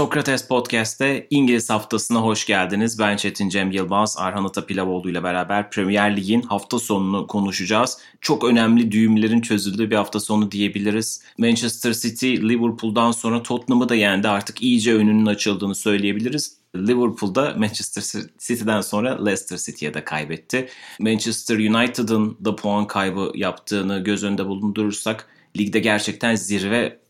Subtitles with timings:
[0.00, 2.98] Sokrates Podcast'te İngiliz haftasına hoş geldiniz.
[2.98, 7.98] Ben Çetin Cem Yılmaz, Arhan Atapilavoğlu ile beraber Premier Lig'in hafta sonunu konuşacağız.
[8.20, 11.22] Çok önemli düğümlerin çözüldüğü bir hafta sonu diyebiliriz.
[11.38, 14.28] Manchester City Liverpool'dan sonra Tottenham'ı da yendi.
[14.28, 16.56] Artık iyice önünün açıldığını söyleyebiliriz.
[16.76, 20.68] Liverpool'da Manchester City'den sonra Leicester City'ye de kaybetti.
[21.00, 27.00] Manchester United'ın da puan kaybı yaptığını göz önünde bulundurursak ligde gerçekten zirve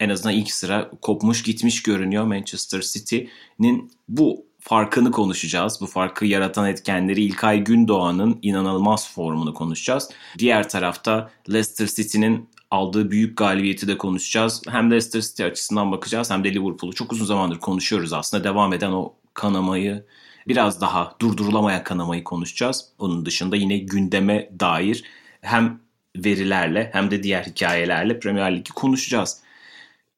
[0.00, 5.78] en azından ilk sıra kopmuş gitmiş görünüyor Manchester City'nin bu farkını konuşacağız.
[5.80, 10.10] Bu farkı yaratan etkenleri İlkay Gündoğan'ın inanılmaz formunu konuşacağız.
[10.38, 14.62] Diğer tarafta Leicester City'nin aldığı büyük galibiyeti de konuşacağız.
[14.68, 18.44] Hem Leicester City açısından bakacağız hem de Liverpool'u çok uzun zamandır konuşuyoruz aslında.
[18.44, 20.04] Devam eden o kanamayı
[20.48, 22.84] biraz daha durdurulamayan kanamayı konuşacağız.
[22.98, 25.04] Onun dışında yine gündeme dair
[25.40, 25.80] hem
[26.16, 29.40] verilerle hem de diğer hikayelerle Premier Lig'i konuşacağız.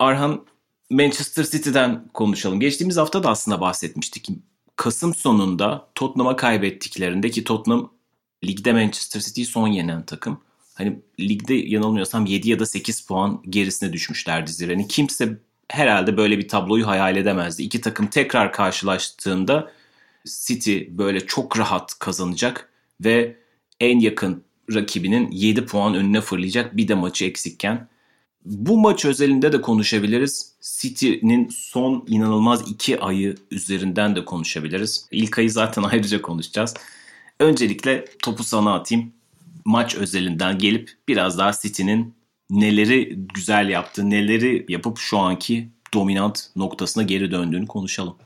[0.00, 0.46] Arhan
[0.90, 2.60] Manchester City'den konuşalım.
[2.60, 4.28] Geçtiğimiz hafta da aslında bahsetmiştik.
[4.76, 7.92] Kasım sonunda Tottenham'a kaybettiklerinde ki Tottenham
[8.44, 10.40] ligde Manchester City'yi son yenen takım.
[10.74, 14.84] Hani ligde yanılmıyorsam 7 ya da 8 puan gerisine düşmüşlerdi zirvenin.
[14.84, 17.62] Kimse herhalde böyle bir tabloyu hayal edemezdi.
[17.62, 19.72] İki takım tekrar karşılaştığında
[20.26, 23.36] City böyle çok rahat kazanacak ve
[23.80, 27.88] en yakın rakibinin 7 puan önüne fırlayacak bir de maçı eksikken
[28.44, 30.55] bu maç özelinde de konuşabiliriz.
[30.60, 35.06] City'nin son inanılmaz iki ayı üzerinden de konuşabiliriz.
[35.10, 36.74] İlk ayı zaten ayrıca konuşacağız.
[37.41, 39.12] Öncelikle topu sana atayım.
[39.64, 42.14] Maç özelinden gelip biraz daha City'nin
[42.50, 48.16] neleri güzel yaptı, neleri yapıp şu anki dominant noktasına geri döndüğünü konuşalım.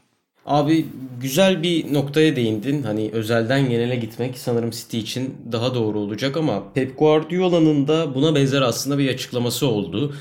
[0.47, 0.87] Abi
[1.21, 2.83] güzel bir noktaya değindin.
[2.83, 8.35] Hani özelden genele gitmek sanırım City için daha doğru olacak ama Pep Guardiola'nın da buna
[8.35, 10.15] benzer aslında bir açıklaması oldu.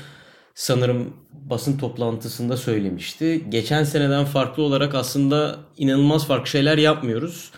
[0.54, 3.44] Sanırım basın toplantısında söylemişti.
[3.48, 7.50] Geçen seneden farklı olarak aslında inanılmaz farklı şeyler yapmıyoruz.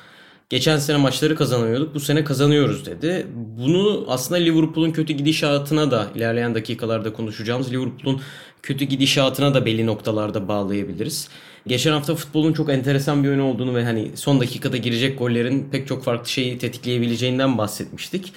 [0.51, 1.95] Geçen sene maçları kazanamıyorduk.
[1.95, 3.27] Bu sene kazanıyoruz dedi.
[3.35, 8.21] Bunu aslında Liverpool'un kötü gidişatına da ilerleyen dakikalarda konuşacağımız Liverpool'un
[8.63, 11.29] kötü gidişatına da belli noktalarda bağlayabiliriz.
[11.67, 15.87] Geçen hafta futbolun çok enteresan bir yönü olduğunu ve hani son dakikada girecek gollerin pek
[15.87, 18.33] çok farklı şeyi tetikleyebileceğinden bahsetmiştik.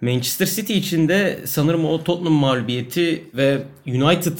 [0.00, 4.38] Manchester City için de sanırım o Tottenham mağlubiyeti ve United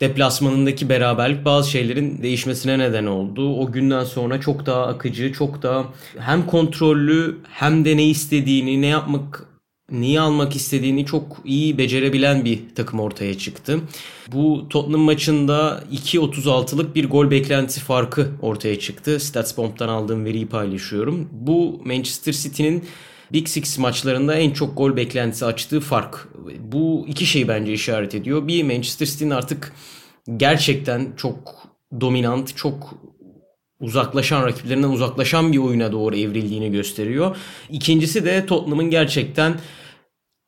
[0.00, 3.56] deplasmanındaki beraberlik bazı şeylerin değişmesine neden oldu.
[3.56, 5.84] O günden sonra çok daha akıcı, çok daha
[6.18, 9.46] hem kontrollü hem de ne istediğini, ne yapmak
[9.90, 13.80] neyi almak istediğini çok iyi becerebilen bir takım ortaya çıktı.
[14.32, 19.20] Bu Tottenham maçında 2.36'lık bir gol beklentisi farkı ortaya çıktı.
[19.20, 21.28] StatsBomb'dan aldığım veriyi paylaşıyorum.
[21.32, 22.84] Bu Manchester City'nin
[23.32, 26.28] Big Six maçlarında en çok gol beklentisi açtığı fark.
[26.60, 28.48] Bu iki şey bence işaret ediyor.
[28.48, 29.72] Bir Manchester City'nin artık
[30.36, 31.68] gerçekten çok
[32.00, 32.94] dominant, çok
[33.80, 37.36] uzaklaşan rakiplerinden uzaklaşan bir oyuna doğru evrildiğini gösteriyor.
[37.70, 39.54] İkincisi de Tottenham'ın gerçekten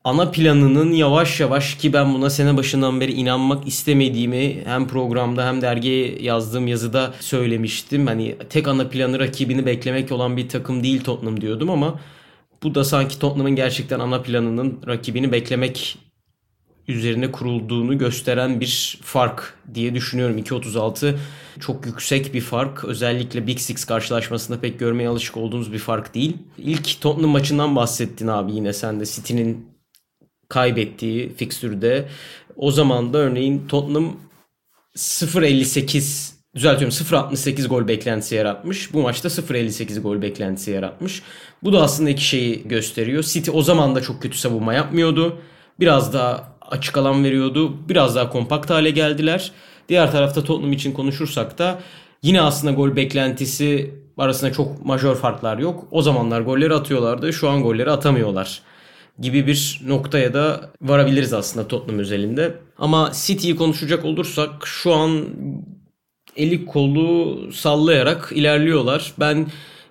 [0.05, 5.62] ana planının yavaş yavaş ki ben buna sene başından beri inanmak istemediğimi hem programda hem
[5.62, 8.06] dergiye yazdığım yazıda söylemiştim.
[8.06, 12.00] Hani tek ana planı rakibini beklemek olan bir takım değil Tottenham diyordum ama
[12.62, 15.99] bu da sanki Tottenham'ın gerçekten ana planının rakibini beklemek
[16.88, 20.38] üzerine kurulduğunu gösteren bir fark diye düşünüyorum.
[20.38, 21.15] 2.36
[21.60, 22.84] çok yüksek bir fark.
[22.84, 26.37] Özellikle Big Six karşılaşmasında pek görmeye alışık olduğumuz bir fark değil.
[26.59, 29.66] İlk Tottenham maçından bahsettin abi yine sen de City'nin
[30.48, 32.09] kaybettiği fikstürde.
[32.56, 34.16] O zaman da örneğin Tottenham
[34.97, 38.93] 0.58 düzeltiyorum 0.68 gol beklentisi yaratmış.
[38.93, 41.22] Bu maçta 0.58 gol beklentisi yaratmış.
[41.62, 43.22] Bu da aslında iki şeyi gösteriyor.
[43.22, 45.39] City o zaman da çok kötü savunma yapmıyordu.
[45.80, 47.88] Biraz daha açık alan veriyordu.
[47.88, 49.53] Biraz daha kompakt hale geldiler.
[49.88, 51.78] Diğer tarafta Tottenham için konuşursak da
[52.22, 55.84] yine aslında gol beklentisi arasında çok majör farklar yok.
[55.91, 57.32] O zamanlar golleri atıyorlardı.
[57.32, 58.60] Şu an golleri atamıyorlar
[59.20, 62.54] gibi bir noktaya da varabiliriz aslında Tottenham özelinde.
[62.78, 65.24] Ama City'yi konuşacak olursak şu an
[66.36, 69.12] eli kolu sallayarak ilerliyorlar.
[69.21, 69.47] Ben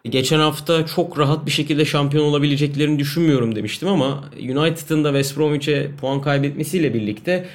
[0.10, 5.92] geçen hafta çok rahat bir şekilde şampiyon olabileceklerini düşünmüyorum demiştim ama United'ın da West Bromwich'e
[6.02, 7.46] puan kaybetmesiyle birlikte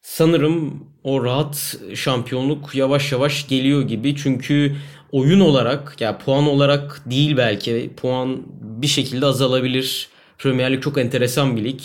[0.00, 4.16] sanırım o rahat şampiyonluk yavaş yavaş geliyor gibi.
[4.16, 4.76] Çünkü
[5.12, 10.08] oyun olarak ya yani puan olarak değil belki puan bir şekilde azalabilir.
[10.38, 11.80] Premier Lig çok enteresan bir lig.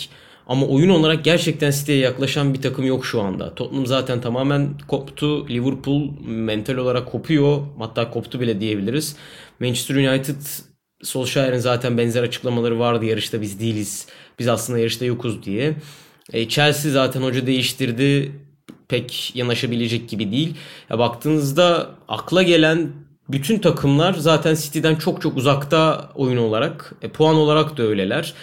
[0.48, 3.54] Ama oyun olarak gerçekten City'ye yaklaşan bir takım yok şu anda.
[3.54, 5.48] Tottenham zaten tamamen koptu.
[5.48, 7.60] Liverpool mental olarak kopuyor.
[7.78, 9.16] Hatta koptu bile diyebiliriz.
[9.60, 10.36] Manchester United
[11.02, 14.06] Solskjaer'in zaten benzer açıklamaları vardı yarışta biz değiliz.
[14.38, 15.74] Biz aslında yarışta yokuz diye.
[16.32, 18.32] E, Chelsea zaten hoca değiştirdi.
[18.88, 20.54] Pek yanaşabilecek gibi değil.
[20.90, 22.92] Ya baktığınızda akla gelen
[23.28, 26.94] bütün takımlar zaten City'den çok çok uzakta oyun olarak.
[27.02, 28.34] E, puan olarak da öyleler.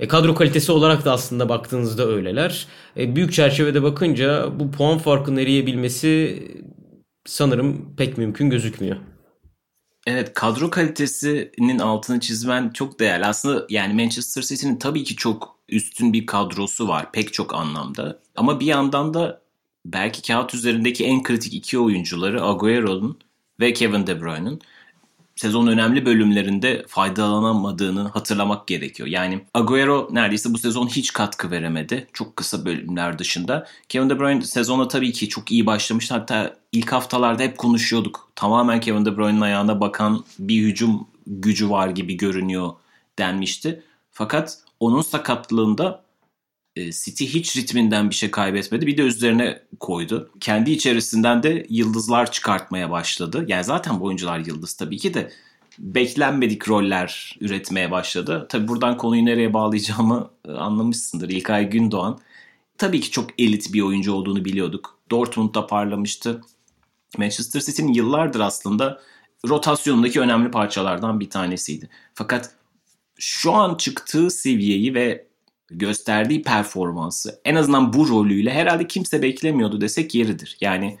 [0.00, 2.66] E, kadro kalitesi olarak da aslında baktığınızda öyleler.
[2.96, 6.42] E, büyük çerçevede bakınca bu puan farkının eriyebilmesi
[7.26, 8.96] sanırım pek mümkün gözükmüyor.
[10.06, 13.26] Evet kadro kalitesinin altını çizmen çok değerli.
[13.26, 18.18] Aslında yani Manchester City'nin tabii ki çok üstün bir kadrosu var pek çok anlamda.
[18.36, 19.40] Ama bir yandan da
[19.86, 23.18] belki kağıt üzerindeki en kritik iki oyuncuları Agüero'nun
[23.60, 24.60] ve Kevin De Bruyne'ın
[25.36, 29.08] sezon önemli bölümlerinde faydalanamadığını hatırlamak gerekiyor.
[29.08, 32.06] Yani Agüero neredeyse bu sezon hiç katkı veremedi.
[32.12, 33.66] Çok kısa bölümler dışında.
[33.88, 36.14] Kevin De Bruyne sezona tabii ki çok iyi başlamıştı.
[36.14, 38.28] Hatta ilk haftalarda hep konuşuyorduk.
[38.36, 42.72] Tamamen Kevin De Bruyne'ın ayağına bakan bir hücum gücü var gibi görünüyor
[43.18, 43.82] denmişti.
[44.10, 46.03] Fakat onun sakatlığında
[46.76, 48.86] City hiç ritminden bir şey kaybetmedi.
[48.86, 50.30] Bir de üzerine koydu.
[50.40, 53.44] Kendi içerisinden de yıldızlar çıkartmaya başladı.
[53.48, 55.32] Yani zaten bu oyuncular yıldız tabii ki de
[55.78, 58.46] beklenmedik roller üretmeye başladı.
[58.48, 61.28] Tabii buradan konuyu nereye bağlayacağımı e, anlamışsındır.
[61.28, 62.18] İlkay Gündoğan
[62.78, 64.98] tabii ki çok elit bir oyuncu olduğunu biliyorduk.
[65.10, 66.40] Dortmund'da parlamıştı.
[67.18, 69.00] Manchester City'nin yıllardır aslında
[69.48, 71.88] rotasyonundaki önemli parçalardan bir tanesiydi.
[72.14, 72.50] Fakat
[73.18, 75.26] şu an çıktığı seviyeyi ve
[75.70, 80.56] gösterdiği performansı en azından bu rolüyle herhalde kimse beklemiyordu desek yeridir.
[80.60, 80.98] Yani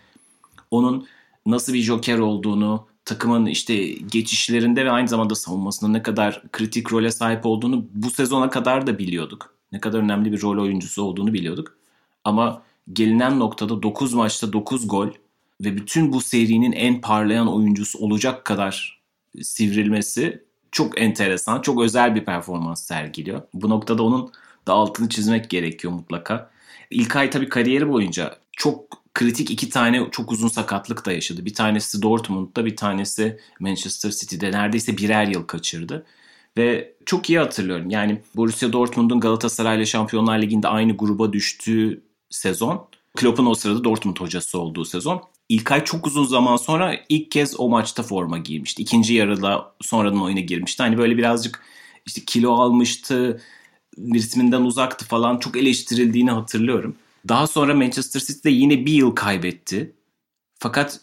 [0.70, 1.06] onun
[1.46, 7.10] nasıl bir joker olduğunu, takımın işte geçişlerinde ve aynı zamanda savunmasında ne kadar kritik role
[7.10, 9.54] sahip olduğunu bu sezona kadar da biliyorduk.
[9.72, 11.76] Ne kadar önemli bir rol oyuncusu olduğunu biliyorduk.
[12.24, 12.62] Ama
[12.92, 15.08] gelinen noktada 9 maçta 9 gol
[15.60, 19.00] ve bütün bu serinin en parlayan oyuncusu olacak kadar
[19.42, 23.42] sivrilmesi çok enteresan, çok özel bir performans sergiliyor.
[23.54, 24.32] Bu noktada onun
[24.66, 26.50] da altını çizmek gerekiyor mutlaka.
[26.90, 31.44] İlkay tabii kariyeri boyunca çok kritik iki tane çok uzun sakatlık da yaşadı.
[31.44, 36.06] Bir tanesi Dortmund'da bir tanesi Manchester City'de neredeyse birer yıl kaçırdı.
[36.56, 37.90] Ve çok iyi hatırlıyorum.
[37.90, 42.88] Yani Borussia Dortmund'un Galatasaray'la Şampiyonlar Ligi'nde aynı gruba düştüğü sezon.
[43.16, 45.22] Klopp'un o sırada Dortmund hocası olduğu sezon.
[45.48, 48.82] İlkay çok uzun zaman sonra ilk kez o maçta forma giymişti.
[48.82, 50.82] İkinci yarıda sonradan oyuna girmişti.
[50.82, 51.62] Hani böyle birazcık
[52.06, 53.40] işte kilo almıştı,
[53.98, 56.96] ritminden uzaktı falan çok eleştirildiğini hatırlıyorum.
[57.28, 59.92] Daha sonra Manchester City'de yine bir yıl kaybetti.
[60.58, 61.00] Fakat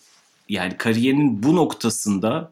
[0.50, 2.52] yani kariyerinin bu noktasında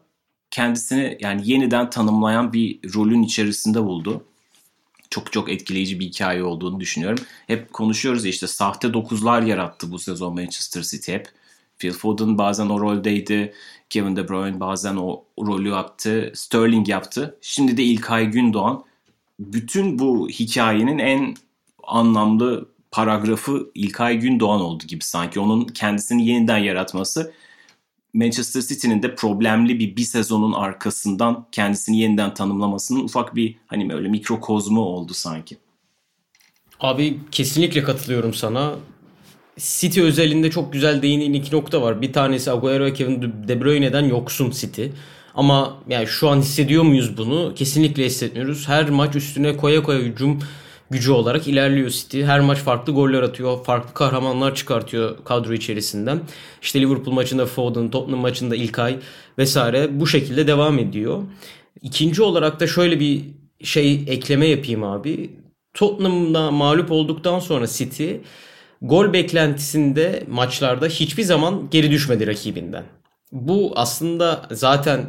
[0.50, 4.24] kendisini yani yeniden tanımlayan bir rolün içerisinde buldu.
[5.10, 7.24] Çok çok etkileyici bir hikaye olduğunu düşünüyorum.
[7.46, 11.28] Hep konuşuyoruz ya işte sahte dokuzlar yarattı bu sezon Manchester City hep.
[11.78, 13.54] Phil Foden bazen o roldeydi.
[13.90, 16.32] Kevin De Bruyne bazen o rolü yaptı.
[16.34, 17.38] Sterling yaptı.
[17.40, 18.84] Şimdi de İlkay Gündoğan
[19.40, 21.36] bütün bu hikayenin en
[21.84, 25.40] anlamlı paragrafı İlkay Gündoğan oldu gibi sanki.
[25.40, 27.32] Onun kendisini yeniden yaratması
[28.14, 34.08] Manchester City'nin de problemli bir bir sezonun arkasından kendisini yeniden tanımlamasının ufak bir hani böyle
[34.08, 35.56] mikrokozmu oldu sanki.
[36.80, 38.74] Abi kesinlikle katılıyorum sana.
[39.58, 42.02] City özelinde çok güzel değindiğin iki nokta var.
[42.02, 44.86] Bir tanesi Agüero ve Kevin De Bruyne'den yoksun City.
[45.34, 47.54] Ama yani şu an hissediyor muyuz bunu?
[47.54, 48.68] Kesinlikle hissetmiyoruz.
[48.68, 50.38] Her maç üstüne koya koya hücum
[50.90, 52.24] gücü olarak ilerliyor City.
[52.24, 53.64] Her maç farklı goller atıyor.
[53.64, 56.20] Farklı kahramanlar çıkartıyor kadro içerisinden.
[56.62, 58.98] İşte Liverpool maçında Foden, Tottenham maçında İlkay
[59.38, 61.22] vesaire bu şekilde devam ediyor.
[61.82, 63.24] İkinci olarak da şöyle bir
[63.62, 65.30] şey ekleme yapayım abi.
[65.74, 68.12] Tottenham'da mağlup olduktan sonra City
[68.82, 72.84] gol beklentisinde maçlarda hiçbir zaman geri düşmedi rakibinden.
[73.32, 75.06] Bu aslında zaten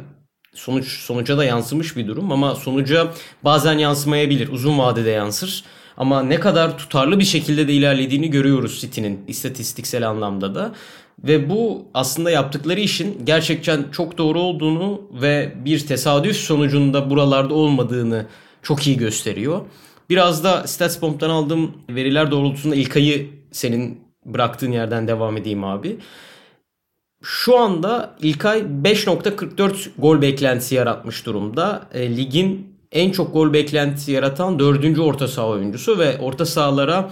[0.54, 3.12] sonuç sonuca da yansımış bir durum ama sonuca
[3.44, 4.48] bazen yansımayabilir.
[4.48, 5.64] Uzun vadede yansır.
[5.96, 10.74] Ama ne kadar tutarlı bir şekilde de ilerlediğini görüyoruz City'nin istatistiksel anlamda da.
[11.18, 18.26] Ve bu aslında yaptıkları işin gerçekten çok doğru olduğunu ve bir tesadüf sonucunda buralarda olmadığını
[18.62, 19.60] çok iyi gösteriyor.
[20.10, 25.98] Biraz da Statsbomb'dan aldığım veriler doğrultusunda İlkay'ı senin bıraktığın yerden devam edeyim abi.
[27.22, 31.82] Şu anda İlkay 5.44 gol beklentisi yaratmış durumda.
[31.94, 37.10] E, ligin en çok gol beklentisi yaratan dördüncü orta saha oyuncusu ve orta sahalara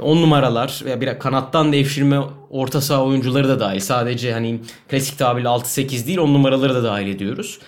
[0.00, 3.80] 10 e, numaralar veya bir kanattan devşirme orta saha oyuncuları da dahil.
[3.80, 7.58] Sadece hani klasik tabirle 6-8 değil 10 numaraları da dahil ediyoruz.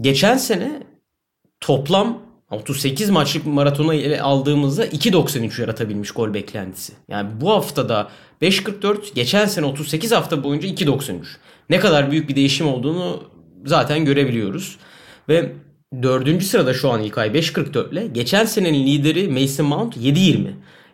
[0.00, 0.82] Geçen sene
[1.60, 6.92] toplam 38 maçlık maratona ele aldığımızda 2.93 yaratabilmiş gol beklentisi.
[7.08, 8.08] Yani bu haftada
[8.42, 11.22] 5.44, geçen sene 38 hafta boyunca 2.93.
[11.70, 13.22] Ne kadar büyük bir değişim olduğunu
[13.64, 14.76] zaten görebiliyoruz.
[15.28, 15.52] Ve
[16.02, 20.46] dördüncü sırada şu an ilk ay 5.44 ile geçen senenin lideri Mason Mount 7.20.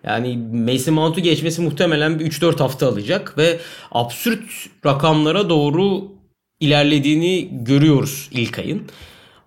[0.04, 0.36] Yani
[0.72, 3.58] Mason Mount'u geçmesi muhtemelen bir 3-4 hafta alacak ve
[3.90, 4.44] absürt
[4.86, 6.12] rakamlara doğru
[6.60, 8.82] ilerlediğini görüyoruz ilk ayın.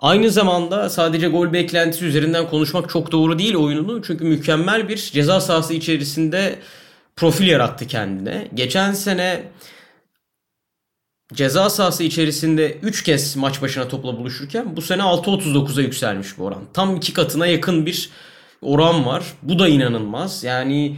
[0.05, 4.01] Aynı zamanda sadece gol beklentisi üzerinden konuşmak çok doğru değil oyununu.
[4.03, 6.59] Çünkü mükemmel bir ceza sahası içerisinde
[7.15, 8.47] profil yarattı kendine.
[8.53, 9.43] Geçen sene
[11.33, 16.63] ceza sahası içerisinde 3 kez maç başına topla buluşurken bu sene 6.39'a yükselmiş bu oran.
[16.73, 18.09] Tam iki katına yakın bir
[18.61, 19.23] oran var.
[19.41, 20.43] Bu da inanılmaz.
[20.43, 20.97] Yani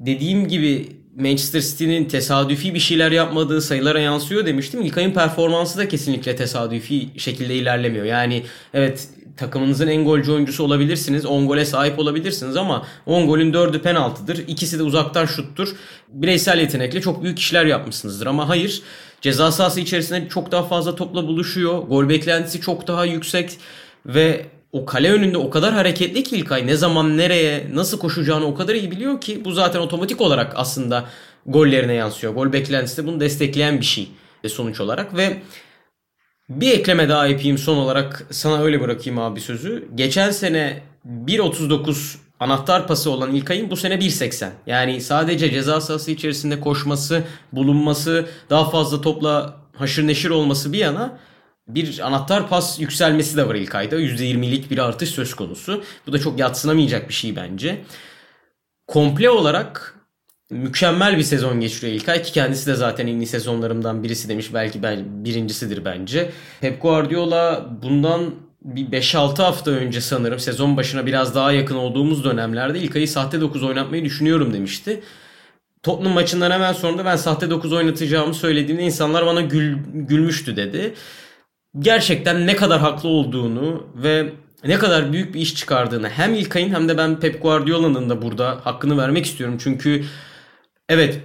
[0.00, 4.82] dediğim gibi Manchester City'nin tesadüfi bir şeyler yapmadığı sayılara yansıyor demiştim.
[4.82, 8.04] İlkay'ın performansı da kesinlikle tesadüfi şekilde ilerlemiyor.
[8.04, 8.42] Yani
[8.74, 11.26] evet takımınızın en golcü oyuncusu olabilirsiniz.
[11.26, 14.38] 10 gole sahip olabilirsiniz ama 10 golün 4'ü penaltıdır.
[14.48, 15.76] İkisi de uzaktan şuttur.
[16.08, 18.82] Bireysel yetenekle çok büyük işler yapmışsınızdır ama hayır.
[19.20, 21.78] Ceza sahası içerisinde çok daha fazla topla buluşuyor.
[21.78, 23.50] Gol beklentisi çok daha yüksek
[24.06, 24.46] ve
[24.76, 28.74] o kale önünde o kadar hareketli ki İlkay ne zaman nereye nasıl koşacağını o kadar
[28.74, 31.04] iyi biliyor ki bu zaten otomatik olarak aslında
[31.46, 32.34] gollerine yansıyor.
[32.34, 34.08] Gol beklentisi de bunu destekleyen bir şey
[34.48, 35.36] sonuç olarak ve
[36.48, 39.88] bir ekleme daha yapayım son olarak sana öyle bırakayım abi sözü.
[39.94, 40.82] Geçen sene
[41.26, 44.48] 1.39 anahtar pası olan İlkay'ın bu sene 1.80.
[44.66, 51.18] Yani sadece ceza sahası içerisinde koşması, bulunması, daha fazla topla haşır neşir olması bir yana
[51.68, 53.96] bir anahtar pas yükselmesi de var ilk ayda.
[53.96, 55.84] %20'lik bir artış söz konusu.
[56.06, 57.84] Bu da çok yatsınamayacak bir şey bence.
[58.86, 59.94] Komple olarak
[60.50, 64.54] mükemmel bir sezon geçiriyor İlkay ki kendisi de zaten en iyi sezonlarımdan birisi demiş.
[64.54, 66.30] Belki ben birincisidir bence.
[66.60, 72.78] Pep Guardiola bundan bir 5-6 hafta önce sanırım sezon başına biraz daha yakın olduğumuz dönemlerde
[72.78, 75.02] İlkay'ı sahte 9 oynatmayı düşünüyorum demişti.
[75.82, 80.94] Tottenham maçından hemen sonra da ben sahte 9 oynatacağımı söylediğimde insanlar bana gül, gülmüştü dedi
[81.78, 84.32] gerçekten ne kadar haklı olduğunu ve
[84.64, 88.60] ne kadar büyük bir iş çıkardığını hem İlkay'ın hem de ben Pep Guardiola'nın da burada
[88.64, 89.56] hakkını vermek istiyorum.
[89.60, 90.04] Çünkü
[90.88, 91.20] evet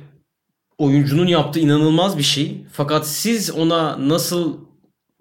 [0.78, 2.58] oyuncunun yaptığı inanılmaz bir şey.
[2.72, 4.58] Fakat siz ona nasıl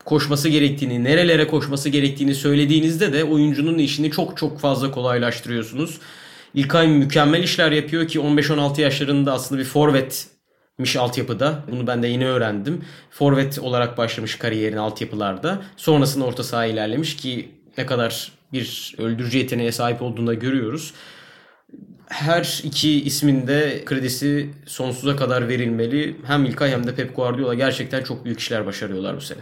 [0.04, 5.98] koşması gerektiğini, nerelere koşması gerektiğini söylediğinizde de oyuncunun işini çok çok fazla kolaylaştırıyorsunuz.
[6.54, 10.28] İlkay mükemmel işler yapıyor ki 15-16 yaşlarında aslında bir forvet
[10.80, 11.64] miş altyapıda.
[11.70, 12.84] Bunu ben de yeni öğrendim.
[13.10, 15.62] Forvet olarak başlamış kariyerin altyapılarda.
[15.76, 20.94] Sonrasında orta saha ilerlemiş ki ne kadar bir öldürücü yeteneğe sahip olduğunu da görüyoruz.
[22.06, 26.16] Her iki ismin de kredisi sonsuza kadar verilmeli.
[26.26, 29.40] Hem İlkay hem de Pep Guardiola gerçekten çok büyük işler başarıyorlar bu sene.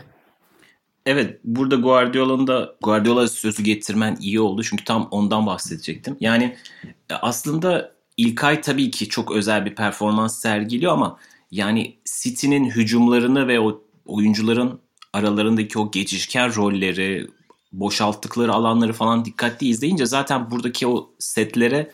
[1.06, 4.62] Evet burada Guardiola'nın da Guardiola sözü getirmen iyi oldu.
[4.62, 6.16] Çünkü tam ondan bahsedecektim.
[6.20, 6.56] Yani
[7.10, 11.18] e, aslında İlkay tabii ki çok özel bir performans sergiliyor ama
[11.50, 14.80] yani City'nin hücumlarını ve o oyuncuların
[15.12, 17.26] aralarındaki o geçişken rolleri,
[17.72, 21.92] boşalttıkları alanları falan dikkatli izleyince zaten buradaki o setlere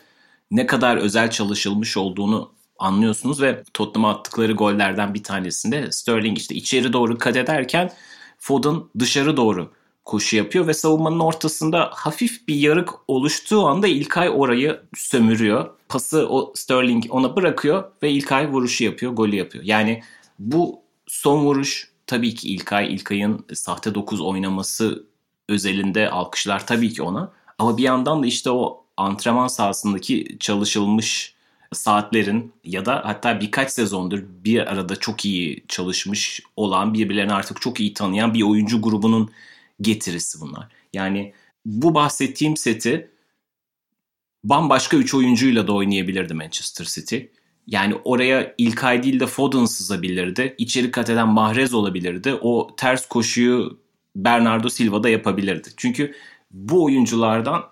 [0.51, 6.93] ne kadar özel çalışılmış olduğunu anlıyorsunuz ve Tottenham'a attıkları gollerden bir tanesinde Sterling işte içeri
[6.93, 7.91] doğru kat ederken
[8.37, 9.71] Foden dışarı doğru
[10.05, 15.74] koşu yapıyor ve savunmanın ortasında hafif bir yarık oluştuğu anda İlkay orayı sömürüyor.
[15.89, 19.63] Pası o Sterling ona bırakıyor ve İlkay vuruşu yapıyor, golü yapıyor.
[19.63, 20.01] Yani
[20.39, 25.05] bu son vuruş tabii ki İlkay, İlkay'ın sahte 9 oynaması
[25.49, 27.31] özelinde alkışlar tabii ki ona.
[27.59, 31.35] Ama bir yandan da işte o antrenman sahasındaki çalışılmış
[31.73, 37.79] saatlerin ya da hatta birkaç sezondur bir arada çok iyi çalışmış olan birbirlerini artık çok
[37.79, 39.31] iyi tanıyan bir oyuncu grubunun
[39.81, 40.67] getirisi bunlar.
[40.93, 41.33] Yani
[41.65, 43.11] bu bahsettiğim seti
[44.49, 47.17] bambaşka 3 oyuncuyla da oynayabilirdi Manchester City.
[47.67, 50.55] Yani oraya İlkay değil de Foden sızabilirdi.
[50.57, 52.33] İçeri kat eden Mahrez olabilirdi.
[52.41, 53.79] O ters koşuyu
[54.15, 55.69] Bernardo Silva da yapabilirdi.
[55.77, 56.15] Çünkü
[56.51, 57.63] bu oyunculardan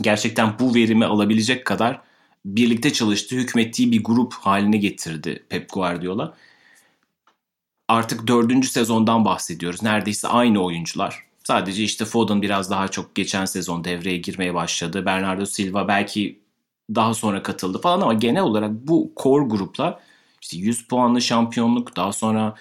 [0.00, 2.00] gerçekten bu verimi alabilecek kadar
[2.44, 6.34] birlikte çalıştığı, hükmettiği bir grup haline getirdi Pep Guardiola
[7.88, 9.82] artık dördüncü sezondan bahsediyoruz.
[9.82, 11.31] Neredeyse aynı oyuncular.
[11.44, 15.06] Sadece işte Foden biraz daha çok geçen sezon devreye girmeye başladı.
[15.06, 16.42] Bernardo Silva belki
[16.94, 20.00] daha sonra katıldı falan ama genel olarak bu core grupla
[20.40, 22.54] işte 100 puanlı şampiyonluk daha sonra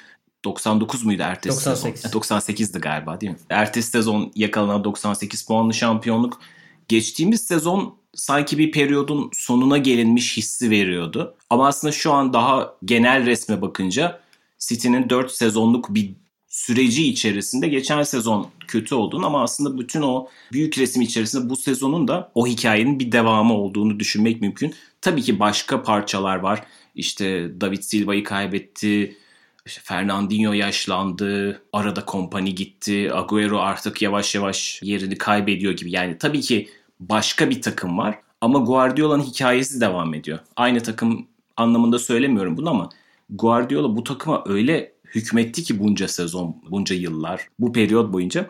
[0.45, 2.01] 99 muydu ertesi 98.
[2.01, 2.19] sezon?
[2.19, 3.38] 98'di galiba değil mi?
[3.50, 6.39] Ertesi sezon yakalanan 98 puanlı şampiyonluk.
[6.88, 11.35] Geçtiğimiz sezon sanki bir periyodun sonuna gelinmiş hissi veriyordu.
[11.50, 14.19] Ama aslında şu an daha genel resme bakınca
[14.59, 16.13] City'nin 4 sezonluk bir
[16.51, 22.08] süreci içerisinde geçen sezon kötü olduğunu ama aslında bütün o büyük resim içerisinde bu sezonun
[22.08, 24.75] da o hikayenin bir devamı olduğunu düşünmek mümkün.
[25.01, 26.63] Tabii ki başka parçalar var.
[26.96, 29.17] İşte David Silva'yı kaybetti.
[29.65, 31.62] İşte Fernandinho yaşlandı.
[31.74, 33.13] Arada kompani gitti.
[33.13, 35.91] Agüero artık yavaş yavaş yerini kaybediyor gibi.
[35.91, 38.20] Yani tabii ki başka bir takım var.
[38.41, 40.39] Ama Guardiola'nın hikayesi devam ediyor.
[40.55, 41.27] Aynı takım
[41.58, 42.89] anlamında söylemiyorum bunu ama
[43.29, 48.50] Guardiola bu takıma öyle hükmetti ki bunca sezon, bunca yıllar, bu periyot boyunca.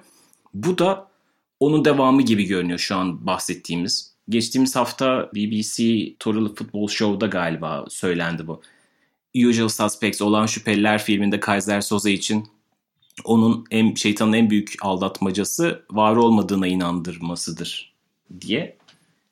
[0.54, 1.12] Bu da
[1.60, 4.12] onun devamı gibi görünüyor şu an bahsettiğimiz.
[4.30, 5.84] Geçtiğimiz hafta BBC
[6.20, 8.62] Toralı Futbol Show'da galiba söylendi bu.
[9.48, 12.48] Usual Suspects olan şüpheliler filminde Kaiser Soze için
[13.24, 17.94] onun en, şeytanın en büyük aldatmacası var olmadığına inandırmasıdır
[18.42, 18.78] diye.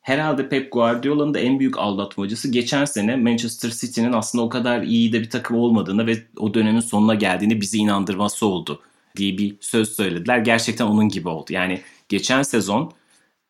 [0.09, 5.13] Herhalde Pep Guardiola'nın da en büyük aldatmacası geçen sene Manchester City'nin aslında o kadar iyi
[5.13, 8.81] de bir takım olmadığını ve o dönemin sonuna geldiğini bizi inandırması oldu
[9.17, 10.37] diye bir söz söylediler.
[10.37, 11.53] Gerçekten onun gibi oldu.
[11.53, 12.91] Yani geçen sezon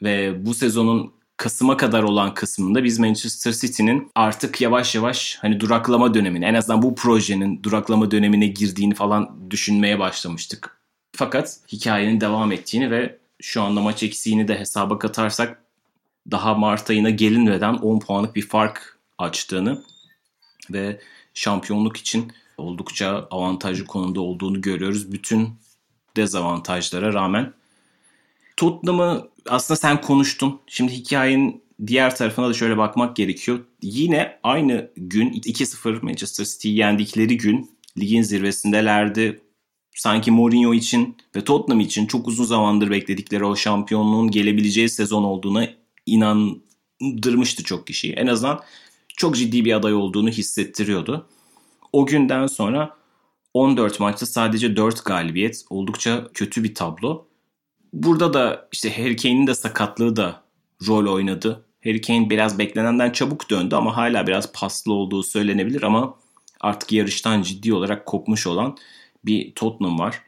[0.03, 6.13] ve bu sezonun Kasım'a kadar olan kısmında biz Manchester City'nin artık yavaş yavaş hani duraklama
[6.13, 10.81] dönemine en azından bu projenin duraklama dönemine girdiğini falan düşünmeye başlamıştık.
[11.15, 15.68] Fakat hikayenin devam ettiğini ve şu anda maç eksiğini de hesaba katarsak
[16.31, 19.83] daha Mart ayına gelinmeden 10 puanlık bir fark açtığını
[20.69, 21.01] ve
[21.33, 25.11] şampiyonluk için oldukça avantajlı konumda olduğunu görüyoruz.
[25.11, 25.49] Bütün
[26.17, 27.53] dezavantajlara rağmen.
[28.57, 30.59] Tottenham'ı aslında sen konuştun.
[30.67, 33.59] Şimdi hikayenin diğer tarafına da şöyle bakmak gerekiyor.
[33.81, 39.41] Yine aynı gün 2-0 Manchester City'yi yendikleri gün ligin zirvesindelerdi.
[39.95, 45.67] Sanki Mourinho için ve Tottenham için çok uzun zamandır bekledikleri o şampiyonluğun gelebileceği sezon olduğuna
[46.09, 48.13] inandırmıştı çok kişiyi.
[48.13, 48.63] En azından
[49.17, 51.27] çok ciddi bir aday olduğunu hissettiriyordu.
[51.93, 52.97] O günden sonra
[53.53, 57.27] 14 maçta sadece 4 galibiyet oldukça kötü bir tablo.
[57.93, 60.43] Burada da işte Harry Kane'in de sakatlığı da
[60.87, 61.65] rol oynadı.
[61.83, 66.15] Harry Kane biraz beklenenden çabuk döndü ama hala biraz paslı olduğu söylenebilir ama
[66.59, 68.77] artık yarıştan ciddi olarak kopmuş olan
[69.25, 70.21] bir Tottenham var.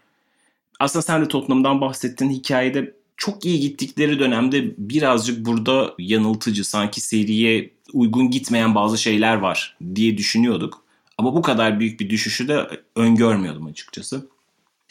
[0.79, 2.29] Aslında sen de Tottenham'dan bahsettin.
[2.29, 9.77] Hikayede çok iyi gittikleri dönemde birazcık burada yanıltıcı sanki seriye uygun gitmeyen bazı şeyler var
[9.95, 10.83] diye düşünüyorduk.
[11.17, 14.29] Ama bu kadar büyük bir düşüşü de öngörmüyordum açıkçası.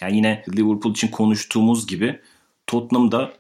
[0.01, 2.21] Yani yine Liverpool için konuştuğumuz gibi
[2.67, 3.33] Tottenham da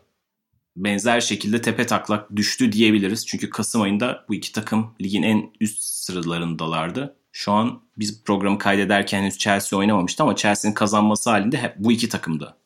[0.76, 3.26] benzer şekilde tepe taklak düştü diyebiliriz.
[3.26, 7.16] Çünkü Kasım ayında bu iki takım ligin en üst sıralarındalardı.
[7.32, 12.08] Şu an biz programı kaydederken henüz Chelsea oynamamıştı ama Chelsea'nin kazanması halinde hep bu iki
[12.08, 12.56] takım da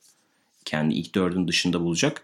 [0.65, 2.23] kendi ilk dördün dışında bulacak.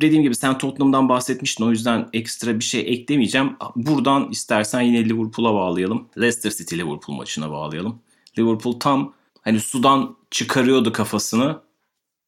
[0.00, 3.56] Dediğim gibi sen Tottenham'dan bahsetmiştin o yüzden ekstra bir şey eklemeyeceğim.
[3.76, 6.08] Buradan istersen yine Liverpool'a bağlayalım.
[6.18, 8.00] Leicester City Liverpool maçına bağlayalım.
[8.38, 11.60] Liverpool tam hani sudan çıkarıyordu kafasını.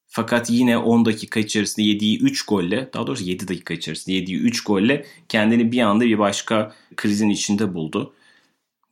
[0.07, 4.63] Fakat yine 10 dakika içerisinde yediği 3 golle, daha doğrusu 7 dakika içerisinde yediği 3
[4.63, 8.13] golle kendini bir anda bir başka krizin içinde buldu.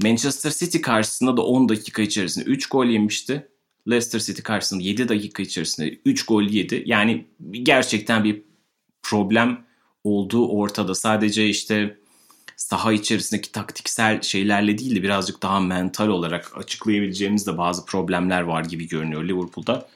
[0.03, 3.47] Manchester City karşısında da 10 dakika içerisinde 3 gol yemişti.
[3.89, 6.83] Leicester City karşısında 7 dakika içerisinde 3 gol yedi.
[6.85, 8.41] Yani gerçekten bir
[9.03, 9.65] problem
[10.03, 10.95] olduğu ortada.
[10.95, 11.97] Sadece işte
[12.57, 18.63] saha içerisindeki taktiksel şeylerle değil de birazcık daha mental olarak açıklayabileceğimiz de bazı problemler var
[18.65, 19.89] gibi görünüyor Liverpool'da.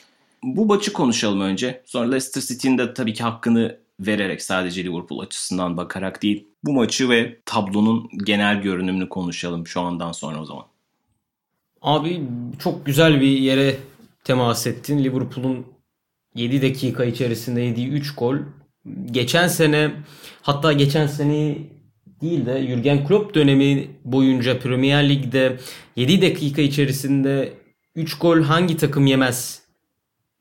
[0.44, 1.84] Bu maçı konuşalım önce.
[1.86, 6.48] Sonra Leicester City'nin de tabii ki hakkını vererek sadece Liverpool açısından bakarak değil.
[6.64, 10.73] Bu maçı ve tablonun genel görünümünü konuşalım şu andan sonra o zaman.
[11.84, 12.22] Abi
[12.60, 13.76] çok güzel bir yere
[14.24, 15.04] temas ettin.
[15.04, 15.66] Liverpool'un
[16.36, 18.36] 7 dakika içerisinde yediği 3 gol.
[19.12, 19.92] Geçen sene
[20.42, 21.58] hatta geçen sene
[22.22, 25.58] değil de Jurgen Klopp dönemi boyunca Premier Lig'de
[25.96, 27.54] 7 dakika içerisinde
[27.96, 29.62] 3 gol hangi takım yemez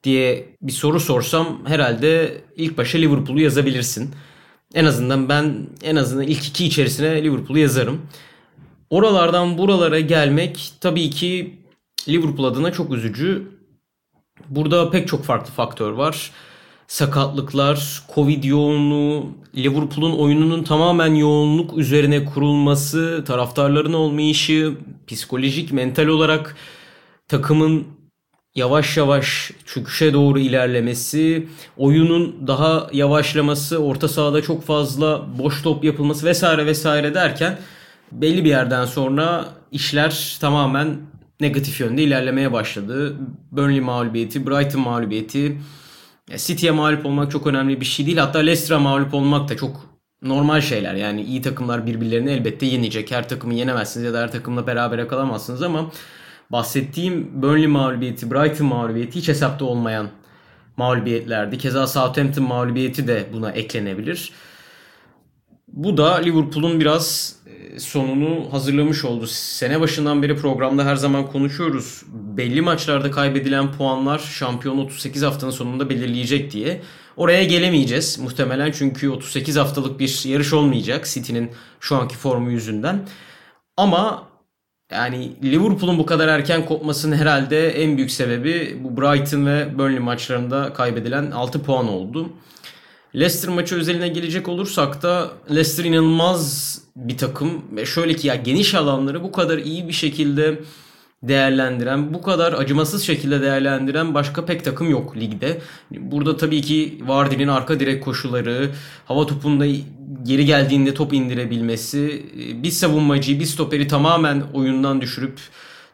[0.04, 4.10] diye bir soru sorsam herhalde ilk başa Liverpool'u yazabilirsin.
[4.74, 8.02] En azından ben en azından ilk iki içerisine Liverpool'u yazarım.
[8.92, 11.54] Oralardan buralara gelmek tabii ki
[12.08, 13.42] Liverpool adına çok üzücü.
[14.48, 16.30] Burada pek çok farklı faktör var.
[16.86, 19.26] Sakatlıklar, Covid yoğunluğu,
[19.56, 24.74] Liverpool'un oyununun tamamen yoğunluk üzerine kurulması, taraftarların olmayışı,
[25.06, 26.56] psikolojik, mental olarak
[27.28, 27.86] takımın
[28.54, 36.26] yavaş yavaş çöküşe doğru ilerlemesi, oyunun daha yavaşlaması, orta sahada çok fazla boş top yapılması
[36.26, 37.58] vesaire vesaire derken
[38.12, 40.96] belli bir yerden sonra işler tamamen
[41.40, 43.16] negatif yönde ilerlemeye başladı.
[43.50, 45.58] Burnley mağlubiyeti, Brighton mağlubiyeti,
[46.36, 48.18] City'ye mağlup olmak çok önemli bir şey değil.
[48.18, 50.94] Hatta Leicester'a mağlup olmak da çok normal şeyler.
[50.94, 53.10] Yani iyi takımlar birbirlerini elbette yenecek.
[53.10, 55.90] Her takımı yenemezsiniz ya da her takımla berabere kalamazsınız ama
[56.52, 60.08] bahsettiğim Burnley mağlubiyeti, Brighton mağlubiyeti hiç hesapta olmayan
[60.76, 61.58] mağlubiyetlerdi.
[61.58, 64.32] Keza Southampton mağlubiyeti de buna eklenebilir.
[65.72, 69.26] Bu da Liverpool'un biraz e, sonunu hazırlamış oldu.
[69.26, 72.02] Sene başından beri programda her zaman konuşuyoruz.
[72.12, 76.82] Belli maçlarda kaybedilen puanlar şampiyon 38 haftanın sonunda belirleyecek diye.
[77.16, 83.08] Oraya gelemeyeceğiz muhtemelen çünkü 38 haftalık bir yarış olmayacak City'nin şu anki formu yüzünden.
[83.76, 84.28] Ama
[84.92, 90.72] yani Liverpool'un bu kadar erken kopmasının herhalde en büyük sebebi bu Brighton ve Burnley maçlarında
[90.72, 92.32] kaybedilen 6 puan oldu.
[93.14, 98.74] Leicester maçı özeline gelecek olursak da Leicester inanılmaz bir takım ve şöyle ki ya geniş
[98.74, 100.60] alanları bu kadar iyi bir şekilde
[101.22, 105.60] değerlendiren, bu kadar acımasız şekilde değerlendiren başka pek takım yok ligde.
[105.90, 108.70] Burada tabii ki Vardy'nin arka direk koşuları,
[109.06, 109.66] hava topunda
[110.22, 112.26] geri geldiğinde top indirebilmesi,
[112.62, 115.40] bir savunmacıyı, bir stoperi tamamen oyundan düşürüp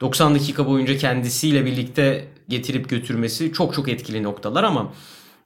[0.01, 4.93] 90 dakika boyunca kendisiyle birlikte getirip götürmesi çok çok etkili noktalar ama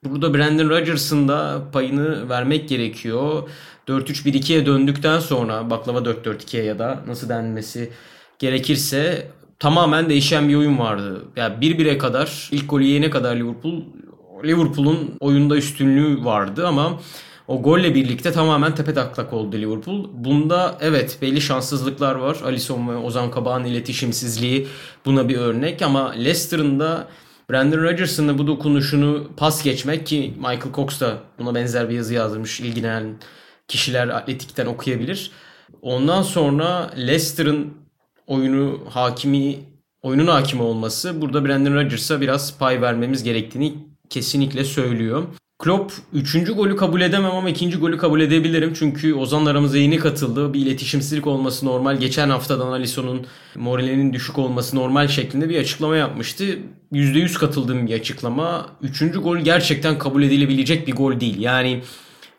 [0.05, 3.49] burada Brandon Rodgers'ın da payını vermek gerekiyor.
[3.87, 7.89] 4-3-1-2'ye döndükten sonra baklava 4-4-2'ye ya da nasıl denmesi
[8.39, 9.27] gerekirse
[9.59, 11.25] tamamen değişen bir oyun vardı.
[11.35, 13.81] Yani 1-1'e kadar ilk golü yiyene kadar Liverpool
[14.43, 16.99] Liverpool'un oyunda üstünlüğü vardı ama
[17.47, 20.09] o golle birlikte tamamen tepe taklak oldu Liverpool.
[20.13, 22.37] Bunda evet belli şanssızlıklar var.
[22.45, 24.67] Alisson ve Ozan Kabak'ın iletişimsizliği
[25.05, 27.07] buna bir örnek ama Leicester'ın da
[27.49, 32.13] Brandon Rodgers'ın da bu dokunuşunu pas geçmek ki Michael Cox da buna benzer bir yazı
[32.13, 32.59] yazmış.
[32.59, 33.17] ilgilenen
[33.67, 35.31] kişiler atletikten okuyabilir.
[35.81, 37.73] Ondan sonra Leicester'ın
[38.27, 39.59] oyunu hakimi
[40.01, 43.75] oyunun hakimi olması burada Brandon Rodgers'a biraz pay vermemiz gerektiğini
[44.09, 45.23] kesinlikle söylüyor.
[45.63, 46.53] Klopp 3.
[46.55, 47.77] golü kabul edemem ama 2.
[47.77, 48.73] golü kabul edebilirim.
[48.73, 50.53] Çünkü Ozan aramıza yeni katıldı.
[50.53, 51.97] Bir iletişimsizlik olması normal.
[51.97, 56.59] Geçen haftadan Alisson'un moralinin düşük olması normal şeklinde bir açıklama yapmıştı.
[56.91, 58.67] %100 katıldığım bir açıklama.
[58.81, 59.03] 3.
[59.23, 61.39] gol gerçekten kabul edilebilecek bir gol değil.
[61.39, 61.83] Yani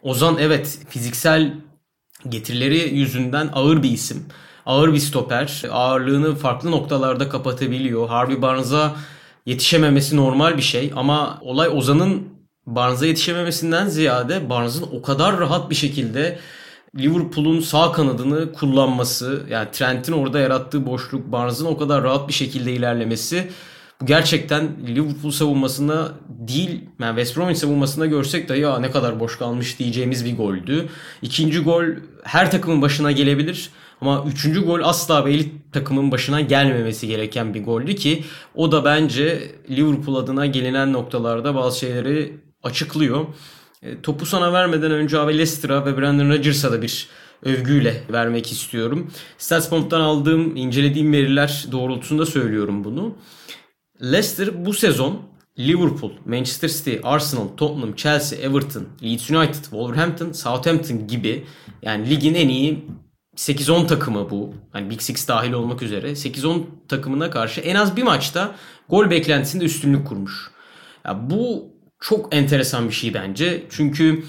[0.03, 1.55] Ozan evet fiziksel
[2.29, 4.27] getirileri yüzünden ağır bir isim
[4.67, 5.63] ağır bir stoper.
[5.71, 8.09] Ağırlığını farklı noktalarda kapatabiliyor.
[8.09, 8.97] Harvey Barnes'a
[9.47, 12.34] yetişememesi normal bir şey ama olay Ozan'ın
[12.67, 16.39] Barnes'a yetişememesinden ziyade Barnes'ın o kadar rahat bir şekilde
[16.99, 22.73] Liverpool'un sağ kanadını kullanması yani Trent'in orada yarattığı boşluk Barnes'ın o kadar rahat bir şekilde
[22.73, 23.49] ilerlemesi
[24.01, 29.39] bu gerçekten Liverpool savunmasında değil yani West Bromwich savunmasında görsek de ya ne kadar boş
[29.39, 30.89] kalmış diyeceğimiz bir goldü.
[31.23, 31.85] İkinci gol
[32.23, 37.65] her takımın başına gelebilir ama üçüncü gol asla bir elit takımın başına gelmemesi gereken bir
[37.65, 38.25] goldü ki
[38.55, 42.33] o da bence Liverpool adına gelinen noktalarda bazı şeyleri
[42.65, 43.27] açıklıyor.
[43.83, 47.09] E, topu sana vermeden önce abi Leicester'a ve Brandon Rodgers'a da bir
[47.43, 49.11] övgüyle vermek istiyorum.
[49.39, 53.15] StatsBomb'dan aldığım, incelediğim veriler doğrultusunda söylüyorum bunu.
[54.03, 55.23] Leicester bu sezon
[55.59, 61.47] Liverpool, Manchester City, Arsenal, Tottenham, Chelsea, Everton, Leeds United, Wolverhampton, Southampton gibi
[61.83, 62.85] yani ligin en iyi
[63.37, 64.55] 8-10 takımı bu.
[64.73, 68.55] Hani Big Six dahil olmak üzere 8-10 takımına karşı en az bir maçta
[68.89, 70.51] gol beklentisinde üstünlük kurmuş.
[71.05, 71.74] Ya bu
[72.05, 73.65] çok enteresan bir şey bence.
[73.71, 74.25] Çünkü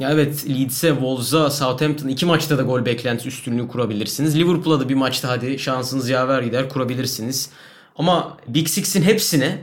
[0.00, 4.38] ya evet Leeds'e, Wolves'a, Southampton iki maçta da gol beklentisi üstünlüğü kurabilirsiniz.
[4.38, 7.50] Liverpool'a da bir maçta hadi şansınız yaver gider kurabilirsiniz.
[7.96, 9.58] Ama Big Six'in hepsine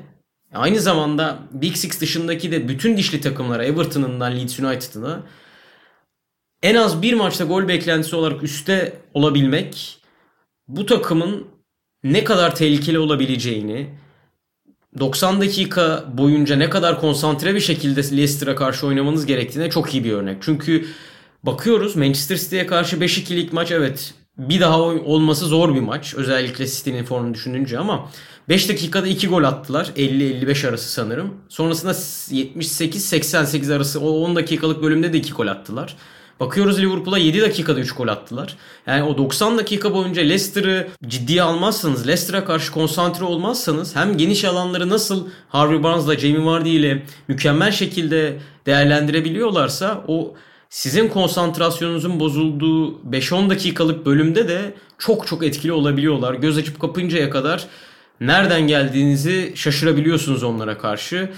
[0.53, 5.23] aynı zamanda Big Six dışındaki de bütün dişli takımlara Everton'ından Leeds United'ına
[6.63, 9.97] en az bir maçta gol beklentisi olarak üstte olabilmek
[10.67, 11.47] bu takımın
[12.03, 13.89] ne kadar tehlikeli olabileceğini
[14.99, 20.11] 90 dakika boyunca ne kadar konsantre bir şekilde Leicester'a karşı oynamanız gerektiğine çok iyi bir
[20.11, 20.37] örnek.
[20.41, 20.85] Çünkü
[21.43, 26.13] bakıyoruz Manchester City'ye karşı 5-2'lik maç evet bir daha olması zor bir maç.
[26.15, 28.09] Özellikle City'nin formunu düşününce ama
[28.49, 29.85] 5 dakikada 2 gol attılar.
[29.85, 31.33] 50-55 arası sanırım.
[31.49, 35.95] Sonrasında 78-88 arası o 10 dakikalık bölümde de 2 gol attılar.
[36.43, 38.57] Bakıyoruz Liverpool'a 7 dakikada 3 gol attılar.
[38.87, 44.89] Yani o 90 dakika boyunca Leicester'ı ciddiye almazsanız, Leicester'a karşı konsantre olmazsanız hem geniş alanları
[44.89, 50.33] nasıl Harvey Barnes'la Jamie Vardy ile mükemmel şekilde değerlendirebiliyorlarsa o
[50.69, 56.33] sizin konsantrasyonunuzun bozulduğu 5-10 dakikalık bölümde de çok çok etkili olabiliyorlar.
[56.33, 57.65] Göz açıp kapıncaya kadar
[58.21, 61.29] nereden geldiğinizi şaşırabiliyorsunuz onlara karşı.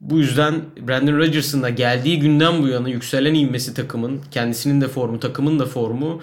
[0.00, 5.20] Bu yüzden Brandon Rodgers'ın da geldiği günden bu yana yükselen inmesi takımın, kendisinin de formu,
[5.20, 6.22] takımın da formu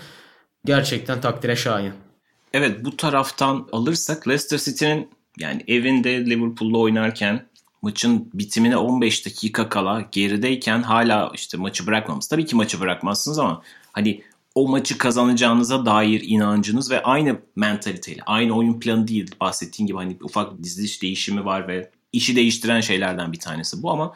[0.66, 1.94] gerçekten takdire şayan.
[2.54, 5.10] Evet bu taraftan alırsak Leicester City'nin
[5.40, 7.46] yani evinde Liverpool'la oynarken
[7.82, 12.28] maçın bitimine 15 dakika kala gerideyken hala işte maçı bırakmamız.
[12.28, 13.62] Tabii ki maçı bırakmazsınız ama
[13.92, 14.22] hani
[14.56, 19.36] o maçı kazanacağınıza dair inancınız ve aynı mentaliteyle, aynı oyun planı değil.
[19.40, 24.14] Bahsettiğim gibi hani ufak diziliş değişimi var ve işi değiştiren şeylerden bir tanesi bu ama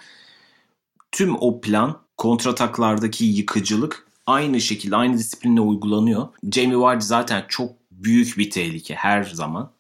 [1.12, 6.28] tüm o plan kontrataklardaki yıkıcılık aynı şekilde aynı disiplinle uygulanıyor.
[6.52, 9.72] Jamie Vardy zaten çok büyük bir tehlike her zaman.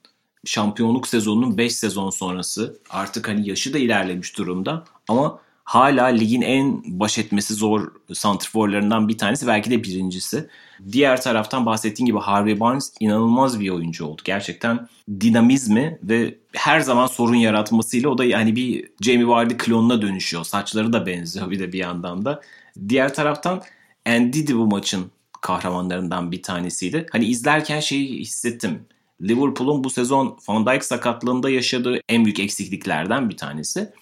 [0.45, 6.81] Şampiyonluk sezonunun 5 sezon sonrası artık hani yaşı da ilerlemiş durumda ama hala ligin en
[6.85, 10.49] baş etmesi zor santrforlarından bir tanesi belki de birincisi.
[10.91, 14.21] Diğer taraftan bahsettiğim gibi Harvey Barnes inanılmaz bir oyuncu oldu.
[14.25, 14.87] Gerçekten
[15.21, 20.43] dinamizmi ve her zaman sorun yaratmasıyla o da yani bir Jamie Vardy klonuna dönüşüyor.
[20.43, 22.41] Saçları da benziyor bir de bir yandan da.
[22.89, 23.61] Diğer taraftan
[24.05, 27.05] Andy bu maçın kahramanlarından bir tanesiydi.
[27.11, 28.85] Hani izlerken şeyi hissettim.
[29.21, 33.93] Liverpool'un bu sezon Van Dijk sakatlığında yaşadığı en büyük eksikliklerden bir tanesi.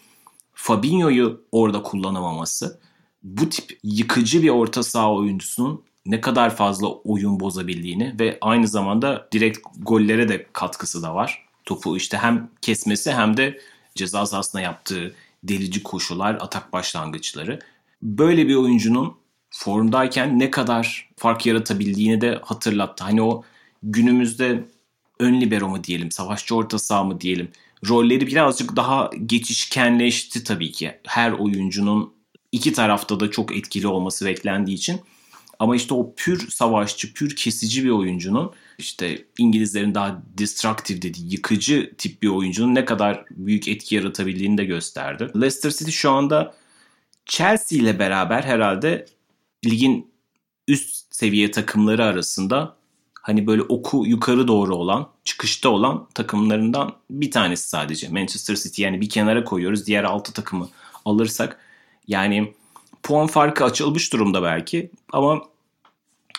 [0.59, 2.79] Fabinho'yu orada kullanamaması.
[3.23, 9.27] Bu tip yıkıcı bir orta saha oyuncusunun ne kadar fazla oyun bozabildiğini ve aynı zamanda
[9.31, 11.45] direkt gollere de katkısı da var.
[11.65, 13.59] Topu işte hem kesmesi hem de
[13.95, 17.59] ceza sahasına yaptığı delici koşular, atak başlangıçları.
[18.01, 19.15] Böyle bir oyuncunun
[19.49, 23.03] formdayken ne kadar fark yaratabildiğini de hatırlattı.
[23.03, 23.43] Hani o
[23.83, 24.67] günümüzde
[25.19, 27.51] ön libero mu diyelim, savaşçı orta saha mı diyelim.
[27.89, 30.99] Rolleri birazcık daha geçişkenleşti tabii ki.
[31.07, 32.13] Her oyuncunun
[32.51, 35.01] iki tarafta da çok etkili olması beklendiği için.
[35.59, 41.93] Ama işte o pür savaşçı, pür kesici bir oyuncunun işte İngilizlerin daha destructive dediği yıkıcı
[41.97, 45.31] tip bir oyuncunun ne kadar büyük etki yaratabildiğini de gösterdi.
[45.35, 46.55] Leicester City şu anda
[47.25, 49.05] Chelsea ile beraber herhalde
[49.65, 50.11] ligin
[50.67, 52.76] üst seviye takımları arasında
[53.27, 58.09] hani böyle oku yukarı doğru olan, çıkışta olan takımlarından bir tanesi sadece.
[58.09, 59.87] Manchester City yani bir kenara koyuyoruz.
[59.87, 60.69] Diğer 6 takımı
[61.05, 61.59] alırsak
[62.07, 62.53] yani
[63.03, 65.41] puan farkı açılmış durumda belki ama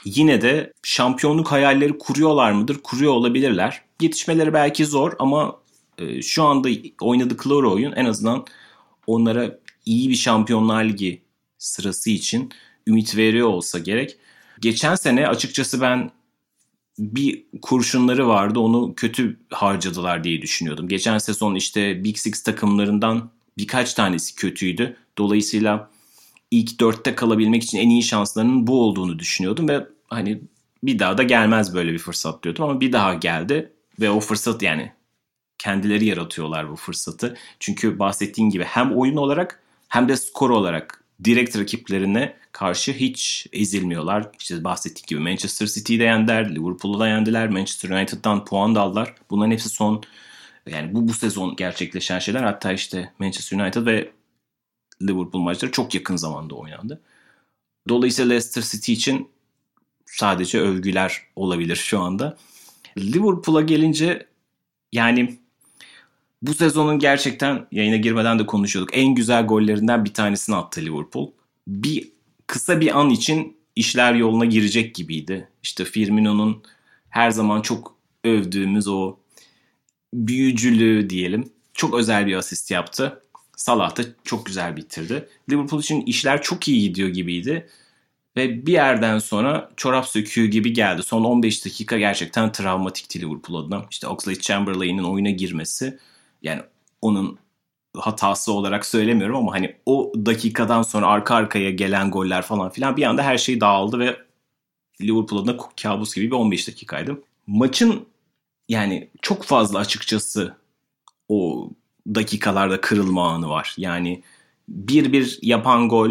[0.04, 2.78] yine de şampiyonluk hayalleri kuruyorlar mıdır?
[2.82, 3.82] Kuruyor olabilirler.
[4.00, 5.56] Yetişmeleri belki zor ama
[5.98, 6.68] e, şu anda
[7.00, 8.46] oynadıkları oyun en azından
[9.06, 11.22] onlara iyi bir Şampiyonlar Ligi
[11.58, 12.52] sırası için
[12.86, 14.16] ümit veriyor olsa gerek.
[14.60, 16.10] Geçen sene açıkçası ben
[16.98, 20.88] bir kurşunları vardı onu kötü harcadılar diye düşünüyordum.
[20.88, 24.96] Geçen sezon işte Big Six takımlarından birkaç tanesi kötüydü.
[25.18, 25.90] Dolayısıyla
[26.50, 30.40] ilk dörtte kalabilmek için en iyi şanslarının bu olduğunu düşünüyordum ve hani
[30.82, 34.62] bir daha da gelmez böyle bir fırsat diyordum ama bir daha geldi ve o fırsat
[34.62, 34.92] yani
[35.58, 37.36] kendileri yaratıyorlar bu fırsatı.
[37.60, 44.30] Çünkü bahsettiğim gibi hem oyun olarak hem de skor olarak direkt rakiplerine karşı hiç ezilmiyorlar.
[44.38, 49.14] İşte bahsettiğim gibi Manchester City'yi de yendiler, Liverpool'u da yendiler, Manchester United'dan puan da aldılar.
[49.30, 50.02] Bunların hepsi son
[50.66, 52.42] yani bu bu sezon gerçekleşen şeyler.
[52.42, 54.10] Hatta işte Manchester United ve
[55.02, 57.00] Liverpool maçları çok yakın zamanda oynandı.
[57.88, 59.28] Dolayısıyla Leicester City için
[60.06, 62.36] sadece övgüler olabilir şu anda.
[62.98, 64.26] Liverpool'a gelince
[64.92, 65.38] yani
[66.42, 68.96] bu sezonun gerçekten yayına girmeden de konuşuyorduk.
[68.96, 71.30] En güzel gollerinden bir tanesini attı Liverpool.
[71.66, 72.12] Bir
[72.46, 75.48] kısa bir an için işler yoluna girecek gibiydi.
[75.62, 76.62] İşte Firmino'nun
[77.08, 79.16] her zaman çok övdüğümüz o
[80.14, 81.52] büyücülüğü diyelim.
[81.74, 83.22] Çok özel bir asist yaptı.
[83.56, 85.28] Salah da çok güzel bitirdi.
[85.50, 87.68] Liverpool için işler çok iyi gidiyor gibiydi.
[88.36, 91.02] Ve bir yerden sonra çorap söküğü gibi geldi.
[91.02, 93.84] Son 15 dakika gerçekten travmatikti Liverpool adına.
[93.90, 95.98] İşte Oxlade Chamberlain'in oyuna girmesi
[96.42, 96.62] yani
[97.02, 97.38] onun
[97.96, 103.02] hatası olarak söylemiyorum ama hani o dakikadan sonra arka arkaya gelen goller falan filan bir
[103.02, 104.16] anda her şey dağıldı ve
[105.00, 107.22] Liverpool adına kabus gibi bir 15 dakikaydı.
[107.46, 108.06] Maçın
[108.68, 110.56] yani çok fazla açıkçası
[111.28, 111.70] o
[112.14, 113.74] dakikalarda kırılma anı var.
[113.76, 114.22] Yani
[114.68, 116.10] bir bir yapan gol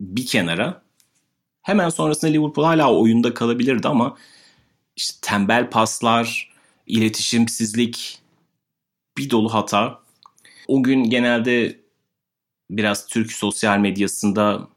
[0.00, 0.82] bir kenara
[1.62, 4.16] hemen sonrasında Liverpool hala oyunda kalabilirdi ama
[4.96, 6.52] işte tembel paslar,
[6.86, 8.18] iletişimsizlik,
[9.18, 9.98] bir dolu hata.
[10.68, 11.80] O gün genelde
[12.70, 14.68] biraz Türk sosyal medyasında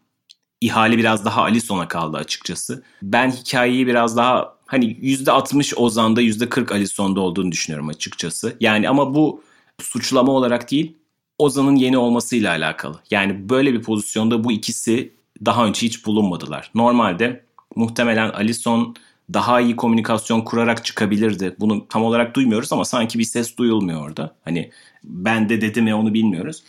[0.62, 2.84] ihale biraz daha Alisson'a kaldı açıkçası.
[3.02, 8.58] Ben hikayeyi biraz daha hani %60 Ozan'da %40 Alisson'da olduğunu düşünüyorum açıkçası.
[8.60, 9.44] Yani ama bu
[9.82, 10.98] suçlama olarak değil
[11.38, 13.00] Ozan'ın yeni olmasıyla alakalı.
[13.12, 15.14] Yani böyle bir pozisyonda bu ikisi
[15.46, 16.72] daha önce hiç bulunmadılar.
[16.76, 18.96] Normalde muhtemelen Alisson
[19.34, 21.56] daha iyi komünikasyon kurarak çıkabilirdi.
[21.60, 24.36] Bunu tam olarak duymuyoruz ama sanki bir ses duyulmuyor orada.
[24.46, 24.72] Hani
[25.04, 26.64] ben de dedi mi onu bilmiyoruz.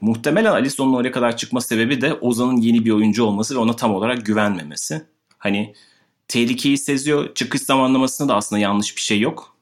[0.00, 3.94] Muhtemelen Alisson'un oraya kadar çıkma sebebi de Ozan'ın yeni bir oyuncu olması ve ona tam
[3.94, 5.02] olarak güvenmemesi.
[5.38, 5.74] Hani
[6.28, 7.34] tehlikeyi seziyor.
[7.34, 9.56] Çıkış zamanlamasında da aslında yanlış bir şey yok.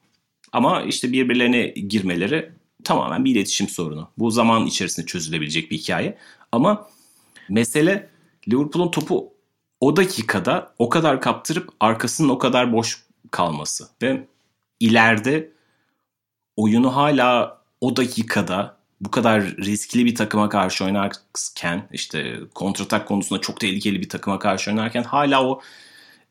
[0.53, 2.53] Ama işte birbirlerine girmeleri
[2.85, 4.09] tamamen bir iletişim sorunu.
[4.19, 6.19] Bu zaman içerisinde çözülebilecek bir hikaye.
[6.53, 6.89] Ama
[7.49, 8.09] mesele
[8.49, 9.34] Liverpool'un topu
[9.81, 14.29] o dakikada o kadar kaptırıp arkasının o kadar boş kalması ve
[14.81, 15.53] ileride
[16.57, 23.61] oyunu hala o dakikada bu kadar riskli bir takıma karşı oynarken işte kontratak konusunda çok
[23.61, 25.61] tehlikeli bir takıma karşı oynarken hala o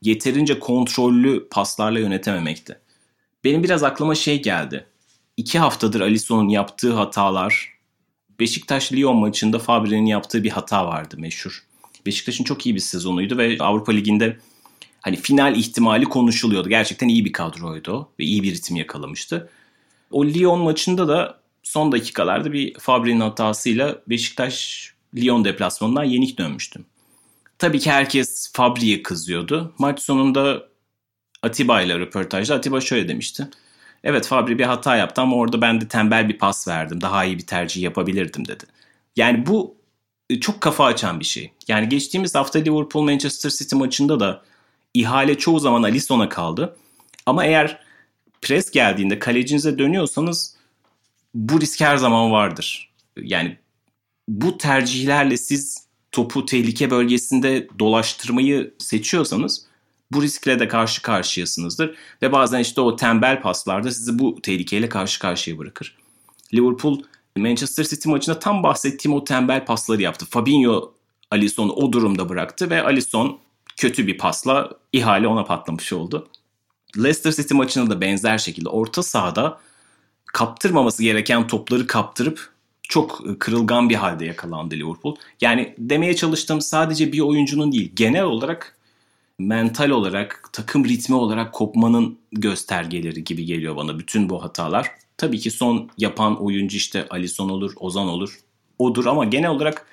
[0.01, 2.79] yeterince kontrollü paslarla yönetememekti.
[3.43, 4.86] Benim biraz aklıma şey geldi.
[5.38, 7.73] İki haftadır Alisson'un yaptığı hatalar
[8.39, 11.63] Beşiktaş-Lyon maçında Fabri'nin yaptığı bir hata vardı meşhur.
[12.06, 14.38] Beşiktaş'ın çok iyi bir sezonuydu ve Avrupa Ligi'nde
[15.02, 16.70] hani final ihtimali konuşuluyordu.
[16.70, 19.50] Gerçekten iyi bir kadroydu ve iyi bir ritim yakalamıştı.
[20.12, 26.86] O Lyon maçında da son dakikalarda bir Fabri'nin hatasıyla Beşiktaş Lyon deplasmanından yenik dönmüştüm.
[27.60, 29.74] Tabii ki herkes Fabri'ye kızıyordu.
[29.78, 30.68] Maç sonunda
[31.42, 33.48] Atiba ile röportajda Atiba şöyle demişti.
[34.04, 37.02] Evet Fabri bir hata yaptı ama orada ben de tembel bir pas verdim.
[37.02, 38.63] Daha iyi bir tercih yapabilirdim dedi.
[39.16, 39.76] Yani bu
[40.39, 41.52] çok kafa açan bir şey.
[41.67, 44.43] Yani geçtiğimiz hafta Liverpool Manchester City maçında da
[44.93, 46.78] ihale çoğu zaman Alisson'a kaldı.
[47.26, 47.84] Ama eğer
[48.41, 50.56] pres geldiğinde kalecinize dönüyorsanız
[51.34, 52.93] bu risk her zaman vardır.
[53.17, 53.58] Yani
[54.28, 59.65] bu tercihlerle siz topu tehlike bölgesinde dolaştırmayı seçiyorsanız
[60.12, 61.96] bu riskle de karşı karşıyasınızdır.
[62.22, 65.98] Ve bazen işte o tembel paslarda sizi bu tehlikeyle karşı karşıya bırakır.
[66.54, 67.04] Liverpool
[67.38, 70.26] Manchester City maçında tam bahsettiğim o tembel pasları yaptı.
[70.30, 70.93] Fabinho
[71.32, 73.39] Alisson'u o durumda bıraktı ve Alisson
[73.78, 76.28] kötü bir pasla ihale ona patlamış oldu.
[76.98, 79.60] Leicester City maçında da benzer şekilde orta sahada
[80.26, 85.15] kaptırmaması gereken topları kaptırıp çok kırılgan bir halde yakalandı Liverpool.
[85.41, 88.78] Yani demeye çalıştığım sadece bir oyuncunun değil genel olarak
[89.39, 94.91] mental olarak takım ritmi olarak kopmanın göstergeleri gibi geliyor bana bütün bu hatalar.
[95.17, 98.39] Tabii ki son yapan oyuncu işte Alisson olur, Ozan olur.
[98.80, 99.88] Odur ama genel olarak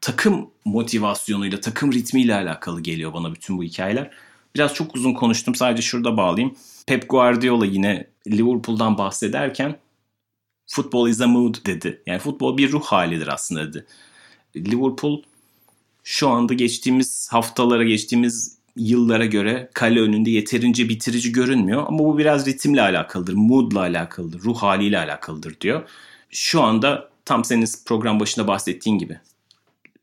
[0.00, 4.10] takım motivasyonuyla, takım ritmiyle alakalı geliyor bana bütün bu hikayeler.
[4.54, 6.56] Biraz çok uzun konuştum sadece şurada bağlayayım.
[6.86, 9.78] Pep Guardiola yine Liverpool'dan bahsederken
[10.66, 12.02] Football is a mood dedi.
[12.06, 13.86] Yani futbol bir ruh halidir aslında dedi.
[14.56, 15.22] Liverpool
[16.04, 21.84] şu anda geçtiğimiz haftalara, geçtiğimiz yıllara göre kale önünde yeterince bitirici görünmüyor.
[21.88, 25.88] Ama bu biraz ritimle alakalıdır, moodla alakalıdır, ruh haliyle alakalıdır diyor.
[26.30, 29.18] Şu anda tam senin program başında bahsettiğin gibi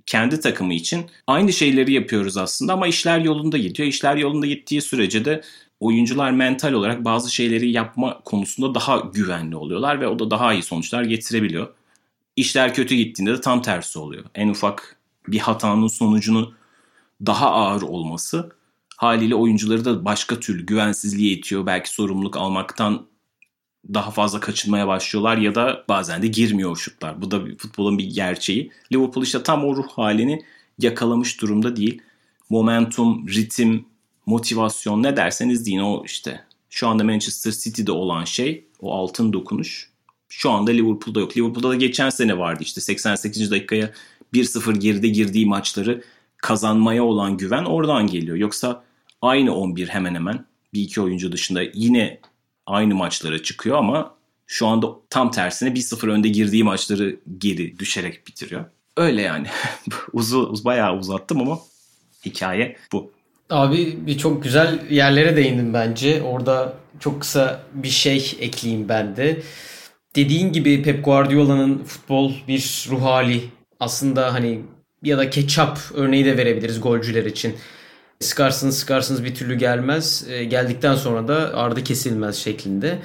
[0.06, 3.90] kendi takımı için aynı şeyleri yapıyoruz aslında ama işler yolunda gidiyor.
[3.90, 5.42] İşler yolunda gittiği sürece de
[5.80, 10.64] oyuncular mental olarak bazı şeyleri yapma konusunda daha güvenli oluyorlar ve o da daha iyi
[10.64, 11.68] sonuçlar getirebiliyor.
[12.36, 14.26] İşler kötü gittiğinde de tam tersi oluyor.
[14.36, 16.54] En ufak bir hatanın sonucunu
[17.26, 18.52] daha ağır olması
[19.02, 21.66] haliyle oyuncuları da başka türlü güvensizliğe itiyor.
[21.66, 23.08] Belki sorumluluk almaktan
[23.94, 27.22] daha fazla kaçınmaya başlıyorlar ya da bazen de girmiyor şutlar.
[27.22, 28.72] Bu da futbolun bir gerçeği.
[28.94, 30.46] Liverpool işte tam o ruh halini
[30.80, 32.02] yakalamış durumda değil.
[32.50, 33.86] Momentum, ritim,
[34.26, 39.90] motivasyon ne derseniz deyin o işte şu anda Manchester City'de olan şey o altın dokunuş.
[40.30, 41.38] Şu anda Liverpool'da yok.
[41.38, 43.52] Liverpool'da da geçen sene vardı işte 88.
[43.52, 43.92] dakikaya
[44.34, 46.04] 1-0 geride girdiği maçları
[46.38, 48.38] kazanmaya olan güven oradan geliyor.
[48.38, 48.84] Yoksa
[49.22, 52.20] aynı 11 hemen hemen bir iki oyuncu dışında yine
[52.66, 54.16] aynı maçlara çıkıyor ama
[54.48, 58.66] şu anda tam tersine 1-0 önde girdiği maçları geri düşerek bitiriyor.
[58.98, 59.48] Öyle yani.
[60.14, 61.60] Uzu, bayağı uzattım ama
[62.26, 63.12] hikaye bu.
[63.50, 66.22] Abi bir çok güzel yerlere değindim bence.
[66.22, 69.42] Orada çok kısa bir şey ekleyeyim ben de.
[70.16, 73.44] Dediğin gibi Pep Guardiola'nın futbol bir ruh hali.
[73.80, 74.62] Aslında hani
[75.04, 77.56] ya da ketçap örneği de verebiliriz golcüler için.
[78.22, 80.28] Sıkarsınız sıkarsınız bir türlü gelmez.
[80.30, 83.00] E, geldikten sonra da ardı kesilmez şeklinde.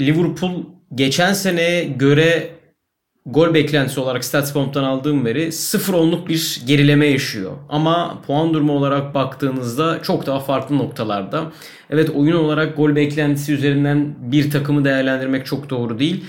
[0.00, 0.64] Liverpool
[0.94, 2.50] geçen seneye göre
[3.26, 7.52] gol beklentisi olarak StatsBomb'dan aldığım veri 0-10'luk bir gerileme yaşıyor.
[7.68, 11.52] Ama puan durumu olarak baktığınızda çok daha farklı noktalarda.
[11.90, 16.24] Evet oyun olarak gol beklentisi üzerinden bir takımı değerlendirmek çok doğru değil.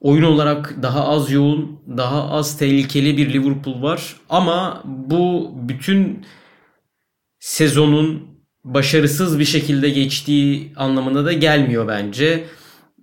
[0.00, 4.16] Oyun olarak daha az yoğun, daha az tehlikeli bir Liverpool var.
[4.28, 6.26] Ama bu bütün
[7.46, 8.22] sezonun
[8.64, 12.44] başarısız bir şekilde geçtiği anlamına da gelmiyor bence.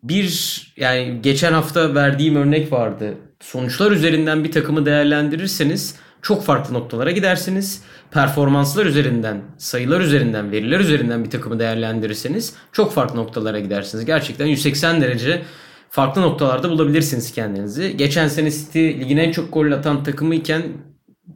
[0.04, 3.14] Bir yani geçen hafta verdiğim örnek vardı.
[3.42, 7.84] Sonuçlar üzerinden bir takımı değerlendirirseniz çok farklı noktalara gidersiniz.
[8.12, 14.06] Performanslar üzerinden, sayılar üzerinden, veriler üzerinden bir takımı değerlendirirseniz çok farklı noktalara gidersiniz.
[14.06, 15.42] Gerçekten 180 derece
[15.90, 17.98] farklı noktalarda bulabilirsiniz kendinizi.
[17.98, 20.64] Geçen sene City ligin en çok gol atan takımı iken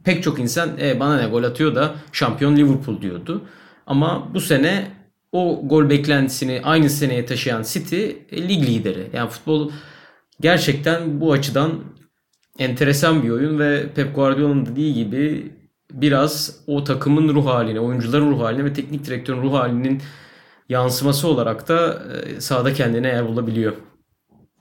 [0.04, 3.42] pek çok insan e, bana ne gol atıyor da şampiyon Liverpool diyordu.
[3.86, 4.90] Ama bu sene
[5.32, 9.10] o gol beklentisini aynı seneye taşıyan City e, lig lideri.
[9.12, 9.70] Yani futbol
[10.40, 11.72] gerçekten bu açıdan
[12.58, 15.52] enteresan bir oyun ve Pep Guardiola'nın dediği gibi
[15.92, 20.02] biraz o takımın ruh haline, oyuncuların ruh haline ve teknik direktörün ruh halinin
[20.68, 23.72] yansıması olarak da e, sahada kendine yer bulabiliyor.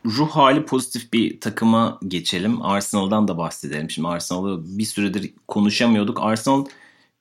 [0.07, 2.61] Ruh hali pozitif bir takıma geçelim.
[2.61, 3.89] Arsenal'dan da bahsedelim.
[3.89, 6.19] Şimdi Arsenal'ı bir süredir konuşamıyorduk.
[6.21, 6.65] Arsenal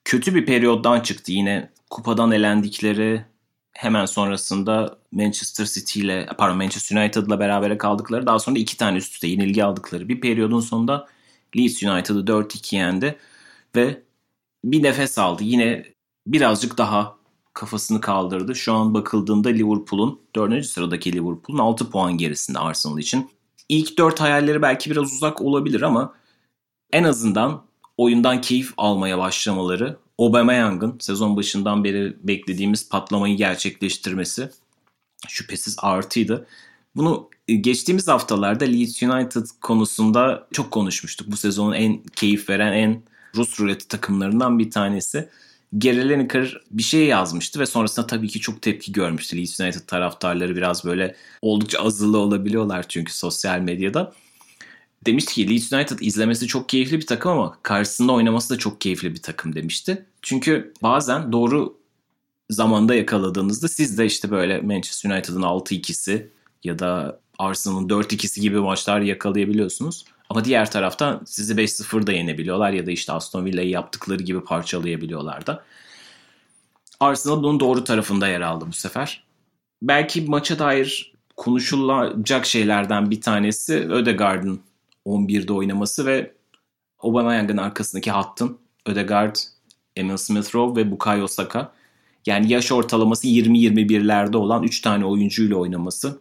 [0.05, 1.31] kötü bir periyoddan çıktı.
[1.31, 3.25] Yine kupadan elendikleri
[3.73, 9.13] hemen sonrasında Manchester City ile pardon Manchester United'la beraber kaldıkları daha sonra iki tane üst
[9.13, 11.07] üste yenilgi aldıkları bir periyodun sonunda
[11.57, 13.17] Leeds United'ı 4-2 yendi
[13.75, 14.03] ve
[14.63, 15.43] bir nefes aldı.
[15.43, 15.85] Yine
[16.27, 17.16] birazcık daha
[17.57, 18.55] kafasını kaldırdı.
[18.55, 20.65] Şu an bakıldığında Liverpool'un 4.
[20.65, 23.29] sıradaki Liverpool'un 6 puan gerisinde Arsenal için.
[23.69, 26.13] İlk 4 hayalleri belki biraz uzak olabilir ama
[26.93, 27.63] en azından
[27.97, 34.49] oyundan keyif almaya başlamaları Aubameyang'ın sezon başından beri beklediğimiz patlamayı gerçekleştirmesi
[35.27, 36.47] şüphesiz artıydı.
[36.95, 41.31] Bunu e, geçtiğimiz haftalarda Leeds United konusunda çok konuşmuştuk.
[41.31, 43.03] Bu sezonun en keyif veren, en
[43.35, 45.29] Rus ruleti takımlarından bir tanesi.
[45.73, 49.37] Gary Lineker bir şey yazmıştı ve sonrasında tabii ki çok tepki görmüştü.
[49.37, 54.13] Leeds United taraftarları biraz böyle oldukça azılı olabiliyorlar çünkü sosyal medyada.
[55.05, 59.15] Demişti ki Leeds United izlemesi çok keyifli bir takım ama karşısında oynaması da çok keyifli
[59.15, 60.05] bir takım demişti.
[60.21, 61.77] Çünkü bazen doğru
[62.49, 66.27] zamanda yakaladığınızda siz de işte böyle Manchester United'ın 6-2'si
[66.63, 70.05] ya da Arsenal'ın 4-2'si gibi maçlar yakalayabiliyorsunuz.
[70.29, 75.47] Ama diğer taraftan sizi 5-0 da yenebiliyorlar ya da işte Aston Villa'yı yaptıkları gibi parçalayabiliyorlar
[75.47, 75.63] da.
[76.99, 79.23] Arsenal bunun doğru tarafında yer aldı bu sefer.
[79.81, 84.61] Belki maça dair konuşulacak şeylerden bir tanesi Ödegaard'ın
[85.05, 86.33] 11'de oynaması ve
[86.99, 89.35] Aubameyang'ın arkasındaki hattın Ödegaard,
[89.95, 91.71] Emil Smith-Rowe ve Bukayo Saka.
[92.25, 96.19] Yani yaş ortalaması 20-21'lerde olan 3 tane oyuncuyla oynaması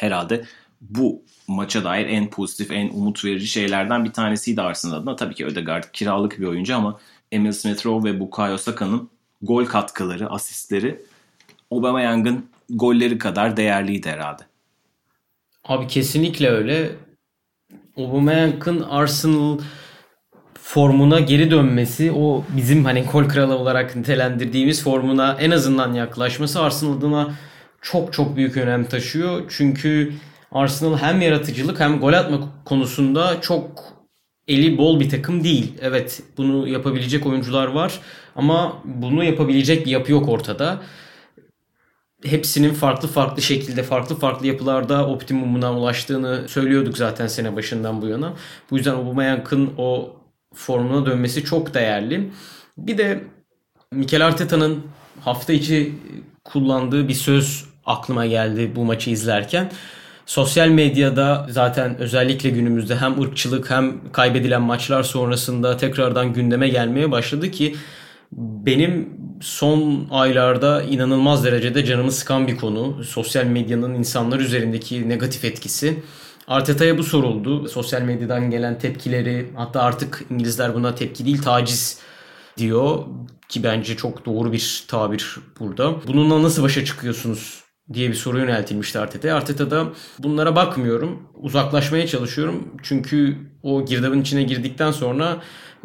[0.00, 0.44] herhalde
[0.82, 5.16] bu maça dair en pozitif, en umut verici şeylerden bir tanesiydi Arsenal adına.
[5.16, 7.00] Tabii ki Ödegaard kiralık bir oyuncu ama
[7.32, 9.10] Emil Smith-Rowe ve Bukayo Saka'nın
[9.42, 11.00] gol katkıları, asistleri
[11.70, 14.42] Aubameyang'ın golleri kadar değerliydi herhalde.
[15.64, 16.90] Abi kesinlikle öyle.
[17.96, 19.58] Aubameyang'ın Arsenal
[20.54, 26.98] formuna geri dönmesi, o bizim hani gol kralı olarak nitelendirdiğimiz formuna en azından yaklaşması Arsenal
[26.98, 27.34] adına
[27.82, 29.42] çok çok büyük önem taşıyor.
[29.48, 30.12] Çünkü
[30.54, 33.84] Arsenal hem yaratıcılık hem gol atma konusunda çok
[34.48, 35.74] eli bol bir takım değil.
[35.80, 38.00] Evet bunu yapabilecek oyuncular var
[38.36, 40.82] ama bunu yapabilecek bir yapı yok ortada.
[42.24, 48.32] Hepsinin farklı farklı şekilde, farklı farklı yapılarda optimumuna ulaştığını söylüyorduk zaten sene başından bu yana.
[48.70, 50.16] Bu yüzden Aubameyang'ın o
[50.54, 52.30] formuna dönmesi çok değerli.
[52.78, 53.24] Bir de
[53.92, 54.82] Mikel Arteta'nın
[55.20, 55.92] hafta içi
[56.44, 59.70] kullandığı bir söz aklıma geldi bu maçı izlerken.
[60.26, 67.50] Sosyal medyada zaten özellikle günümüzde hem ırkçılık hem kaybedilen maçlar sonrasında tekrardan gündeme gelmeye başladı
[67.50, 67.76] ki
[68.32, 69.08] benim
[69.40, 73.04] son aylarda inanılmaz derecede canımı sıkan bir konu.
[73.04, 76.02] Sosyal medyanın insanlar üzerindeki negatif etkisi.
[76.48, 77.68] Arteta'ya bu soruldu.
[77.68, 81.98] Sosyal medyadan gelen tepkileri hatta artık İngilizler buna tepki değil taciz
[82.56, 83.04] diyor
[83.48, 85.94] ki bence çok doğru bir tabir burada.
[86.06, 87.61] Bununla nasıl başa çıkıyorsunuz
[87.94, 89.36] diye bir soru yöneltilmişti Arteta'ya.
[89.36, 89.86] Arteta da
[90.18, 91.22] bunlara bakmıyorum.
[91.34, 92.68] Uzaklaşmaya çalışıyorum.
[92.82, 95.36] Çünkü o girdabın içine girdikten sonra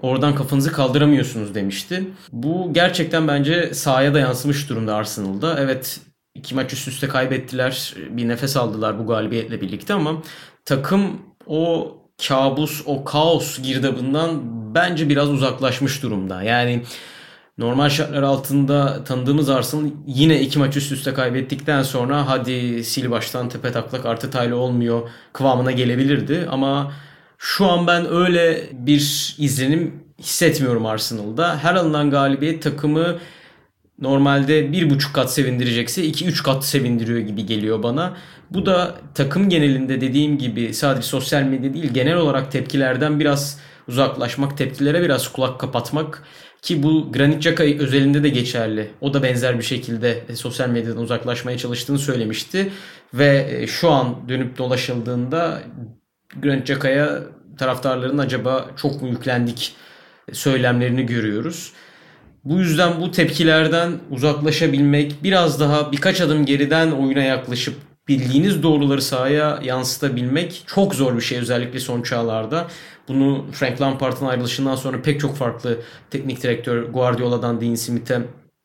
[0.01, 2.03] oradan kafanızı kaldıramıyorsunuz demişti.
[2.31, 5.59] Bu gerçekten bence sahaya da yansımış durumda Arsenal'da.
[5.59, 5.99] Evet
[6.35, 7.93] iki maç üst üste kaybettiler.
[8.09, 10.21] Bir nefes aldılar bu galibiyetle birlikte ama
[10.65, 11.93] takım o
[12.27, 14.41] kabus, o kaos girdabından
[14.75, 16.43] bence biraz uzaklaşmış durumda.
[16.43, 16.83] Yani
[17.57, 23.49] normal şartlar altında tanıdığımız Arsenal yine iki maç üst üste kaybettikten sonra hadi sil baştan
[23.49, 26.47] tepe taklak artı taylı olmuyor kıvamına gelebilirdi.
[26.49, 26.91] Ama
[27.37, 31.57] şu an ben öyle bir izlenim hissetmiyorum Arsenal'da.
[31.57, 33.17] Her alınan galibiyet takımı
[33.99, 38.17] normalde bir buçuk kat sevindirecekse iki üç kat sevindiriyor gibi geliyor bana.
[38.51, 44.57] Bu da takım genelinde dediğim gibi sadece sosyal medya değil genel olarak tepkilerden biraz uzaklaşmak,
[44.57, 46.23] tepkilere biraz kulak kapatmak
[46.61, 48.89] ki bu Granit Xhaka özelinde de geçerli.
[49.01, 52.71] O da benzer bir şekilde e, sosyal medyadan uzaklaşmaya çalıştığını söylemişti.
[53.13, 55.61] Ve e, şu an dönüp dolaşıldığında
[56.41, 57.23] Granit Xhaka'ya
[57.57, 59.75] taraftarların acaba çok mu yüklendik
[60.33, 61.73] söylemlerini görüyoruz.
[62.43, 67.75] Bu yüzden bu tepkilerden uzaklaşabilmek, biraz daha birkaç adım geriden oyuna yaklaşıp
[68.07, 72.67] bildiğiniz doğruları sahaya yansıtabilmek çok zor bir şey özellikle son çağlarda.
[73.07, 75.77] Bunu Frank Lampard'ın ayrılışından sonra pek çok farklı
[76.09, 78.21] teknik direktör Guardiola'dan Dean Smith'e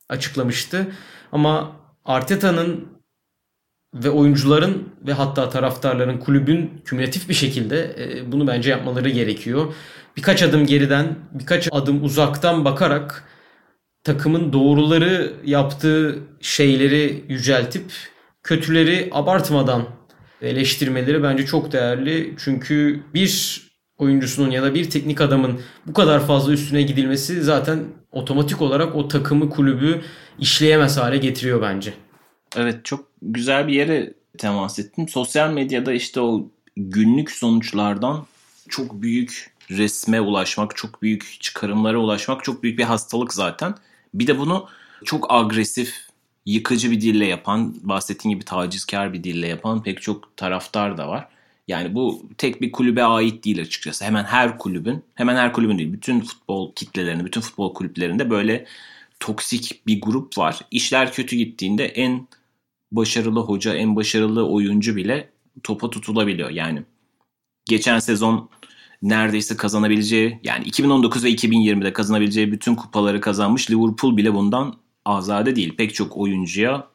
[0.09, 0.87] açıklamıştı.
[1.33, 2.89] Ama Arteta'nın
[3.95, 9.75] ve oyuncuların ve hatta taraftarların kulübün kümülatif bir şekilde e, bunu bence yapmaları gerekiyor.
[10.17, 13.25] Birkaç adım geriden, birkaç adım uzaktan bakarak
[14.05, 17.93] takımın doğruları yaptığı şeyleri yüceltip
[18.43, 19.87] kötüleri abartmadan
[20.43, 22.35] eleştirmeleri bence çok değerli.
[22.39, 23.63] Çünkü bir
[23.99, 29.09] oyuncusunun ya da bir teknik adamın bu kadar fazla üstüne gidilmesi zaten otomatik olarak o
[29.09, 30.01] takımı kulübü
[30.39, 31.95] işleyemez hale getiriyor bence.
[32.57, 35.09] Evet çok güzel bir yere temas ettim.
[35.09, 38.27] Sosyal medyada işte o günlük sonuçlardan
[38.69, 43.75] çok büyük resme ulaşmak, çok büyük çıkarımlara ulaşmak çok büyük bir hastalık zaten.
[44.15, 44.69] Bir de bunu
[45.05, 45.95] çok agresif,
[46.47, 51.29] yıkıcı bir dille yapan, bahsettiğim gibi tacizkar bir dille yapan pek çok taraftar da var.
[51.69, 54.05] Yani bu tek bir kulübe ait değil açıkçası.
[54.05, 58.67] Hemen her kulübün, hemen her kulübün değil, bütün futbol kitlelerinde, bütün futbol kulüplerinde böyle
[59.21, 60.61] toksik bir grup var.
[60.71, 62.29] İşler kötü gittiğinde en
[62.93, 65.29] başarılı hoca, en başarılı oyuncu bile
[65.63, 66.51] topa tutulabiliyor.
[66.51, 66.83] Yani
[67.65, 68.51] geçen sezon
[69.03, 74.75] neredeyse kazanabileceği yani 2019 ve 2020'de kazanabileceği bütün kupaları kazanmış Liverpool bile bundan
[75.05, 75.77] azade değil.
[75.77, 76.89] Pek çok oyuncuya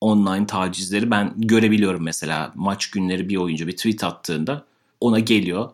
[0.00, 2.52] online tacizleri ben görebiliyorum mesela.
[2.54, 4.66] Maç günleri bir oyuncu bir tweet attığında
[5.00, 5.70] ona geliyor.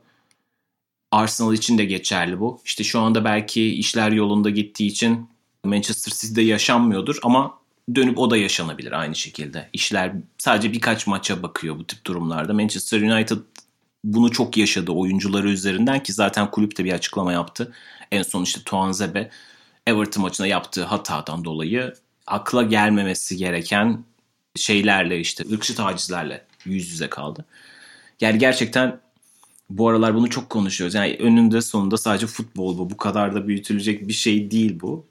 [1.10, 2.60] Arsenal için de geçerli bu.
[2.64, 5.28] İşte şu anda belki işler yolunda gittiği için
[5.64, 7.58] Manchester City'de yaşanmıyordur ama
[7.94, 9.68] dönüp o da yaşanabilir aynı şekilde.
[9.72, 12.52] İşler sadece birkaç maça bakıyor bu tip durumlarda.
[12.52, 13.38] Manchester United
[14.04, 17.72] bunu çok yaşadı oyuncuları üzerinden ki zaten kulüp de bir açıklama yaptı.
[18.12, 19.30] En son işte Tuanzebe
[19.86, 21.94] Everton maçında yaptığı hatadan dolayı
[22.26, 24.04] akla gelmemesi gereken
[24.56, 27.44] şeylerle işte ırkçı tacizlerle yüz yüze kaldı.
[28.20, 29.00] Yani gerçekten
[29.70, 30.94] bu aralar bunu çok konuşuyoruz.
[30.94, 32.90] Yani önünde sonunda sadece futbol bu.
[32.90, 35.06] Bu kadar da büyütülecek bir şey değil bu.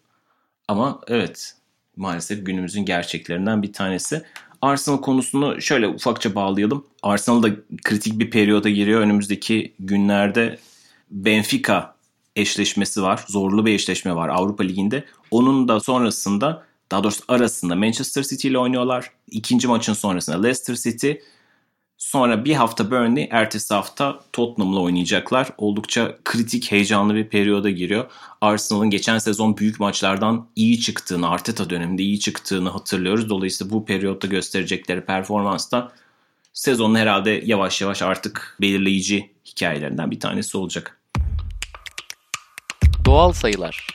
[0.68, 1.56] Ama evet
[1.96, 4.24] maalesef günümüzün gerçeklerinden bir tanesi.
[4.62, 6.86] Arsenal konusunu şöyle ufakça bağlayalım.
[7.04, 7.50] Arsenal da
[7.84, 9.02] kritik bir periyoda giriyor.
[9.02, 10.60] Önümüzdeki günlerde
[11.12, 11.96] Benfica
[12.36, 13.26] eşleşmesi var.
[13.28, 15.06] Zorlu bir eşleşme var Avrupa Ligi'nde.
[15.32, 19.12] Onun da sonrasında daha doğrusu arasında Manchester City ile oynuyorlar.
[19.28, 21.12] İkinci maçın sonrasında Leicester City.
[21.98, 25.50] Sonra bir hafta Burnley, ertesi hafta Tottenham'la oynayacaklar.
[25.58, 28.12] Oldukça kritik, heyecanlı bir periyoda giriyor.
[28.42, 33.30] Arsenal'ın geçen sezon büyük maçlardan iyi çıktığını, Arteta döneminde iyi çıktığını hatırlıyoruz.
[33.30, 35.92] Dolayısıyla bu periyotta gösterecekleri performans da
[36.54, 41.01] sezonun herhalde yavaş yavaş artık belirleyici hikayelerinden bir tanesi olacak.
[43.12, 43.88] Doğal sayılar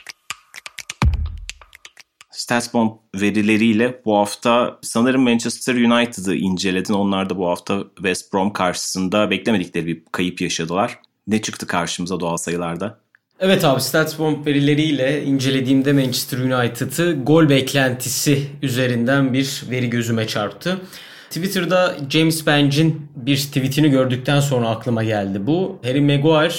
[2.31, 6.93] StatsBomb verileriyle bu hafta sanırım Manchester United'ı inceledin.
[6.93, 10.99] Onlar da bu hafta West Brom karşısında beklemedikleri bir kayıp yaşadılar.
[11.27, 12.99] Ne çıktı karşımıza doğal sayılarda?
[13.39, 20.81] Evet abi StatsBomb verileriyle incelediğimde Manchester United'ı gol beklentisi üzerinden bir veri gözüme çarptı.
[21.29, 25.79] Twitter'da James Bench'in bir tweetini gördükten sonra aklıma geldi bu.
[25.83, 26.53] Harry Maguire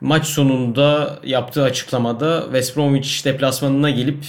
[0.00, 4.24] maç sonunda yaptığı açıklamada West Bromwich deplasmanına gelip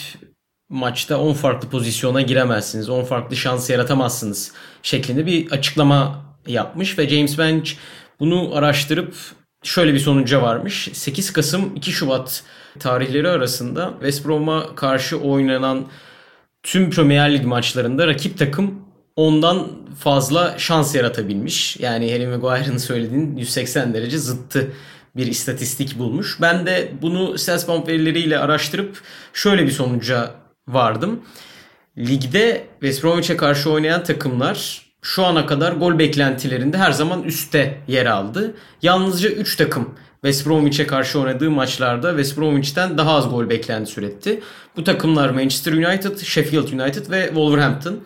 [0.69, 2.89] maçta 10 farklı pozisyona giremezsiniz.
[2.89, 4.51] 10 farklı şans yaratamazsınız
[4.83, 7.71] şeklinde bir açıklama yapmış ve James Bench
[8.19, 9.15] bunu araştırıp
[9.63, 10.89] şöyle bir sonuca varmış.
[10.93, 12.43] 8 Kasım 2 Şubat
[12.79, 15.85] tarihleri arasında West Brom'a karşı oynanan
[16.63, 18.81] tüm Premier Lig maçlarında rakip takım
[19.15, 19.67] ondan
[19.99, 21.77] fazla şans yaratabilmiş.
[21.79, 24.71] Yani Harry Maguire'ın söylediğin 180 derece zıttı
[25.15, 26.37] bir istatistik bulmuş.
[26.41, 29.01] Ben de bunu StatsBomb verileriyle araştırıp
[29.33, 30.31] şöyle bir sonuca
[30.67, 31.19] vardım.
[31.97, 38.05] Ligde West Bromwich'e karşı oynayan takımlar şu ana kadar gol beklentilerinde her zaman üstte yer
[38.05, 38.55] aldı.
[38.81, 44.39] Yalnızca 3 takım West Bromwich'e karşı oynadığı maçlarda West Bromwich'ten daha az gol beklentisi üretti.
[44.77, 47.99] Bu takımlar Manchester United, Sheffield United ve Wolverhampton.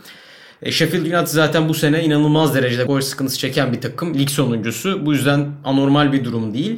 [0.63, 4.19] E, Sheffield United zaten bu sene inanılmaz derecede gol sıkıntısı çeken bir takım.
[4.19, 5.05] Lig sonuncusu.
[5.05, 6.77] Bu yüzden anormal bir durum değil.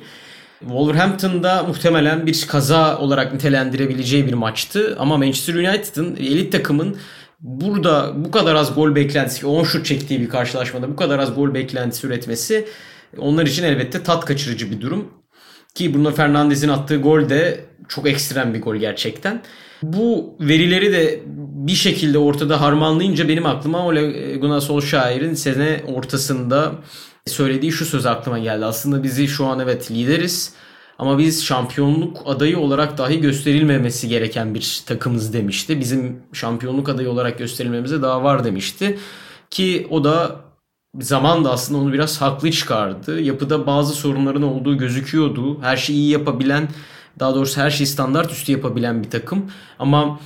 [0.59, 4.95] Wolverhampton'da muhtemelen bir kaza olarak nitelendirebileceği bir maçtı.
[4.99, 6.97] Ama Manchester United'ın elit takımın
[7.39, 11.53] burada bu kadar az gol beklentisi, 10 şut çektiği bir karşılaşmada bu kadar az gol
[11.53, 12.67] beklentisi üretmesi
[13.17, 15.07] onlar için elbette tat kaçırıcı bir durum.
[15.75, 19.41] Ki Bruno Fernandes'in attığı gol de çok ekstrem bir gol gerçekten.
[19.83, 21.23] Bu verileri de
[21.67, 26.71] bir şekilde ortada harmanlayınca benim aklıma Ole Gunnar Solskjaer'in sene ortasında
[27.25, 28.65] söylediği şu söz aklıma geldi.
[28.65, 30.53] Aslında bizi şu an evet lideriz
[30.99, 35.79] ama biz şampiyonluk adayı olarak dahi gösterilmemesi gereken bir takımız demişti.
[35.79, 38.99] Bizim şampiyonluk adayı olarak gösterilmemize daha var demişti.
[39.49, 40.35] Ki o da
[41.01, 43.21] zaman da aslında onu biraz haklı çıkardı.
[43.21, 45.61] Yapıda bazı sorunların olduğu gözüküyordu.
[45.61, 46.67] Her şeyi iyi yapabilen,
[47.19, 49.51] daha doğrusu her şeyi standart üstü yapabilen bir takım.
[49.79, 50.19] Ama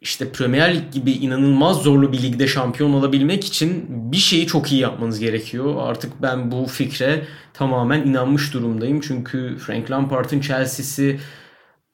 [0.00, 4.80] işte Premier Lig gibi inanılmaz zorlu bir ligde şampiyon olabilmek için bir şeyi çok iyi
[4.80, 5.74] yapmanız gerekiyor.
[5.78, 9.00] Artık ben bu fikre tamamen inanmış durumdayım.
[9.00, 11.20] Çünkü Frank Lampard'ın Chelsea'si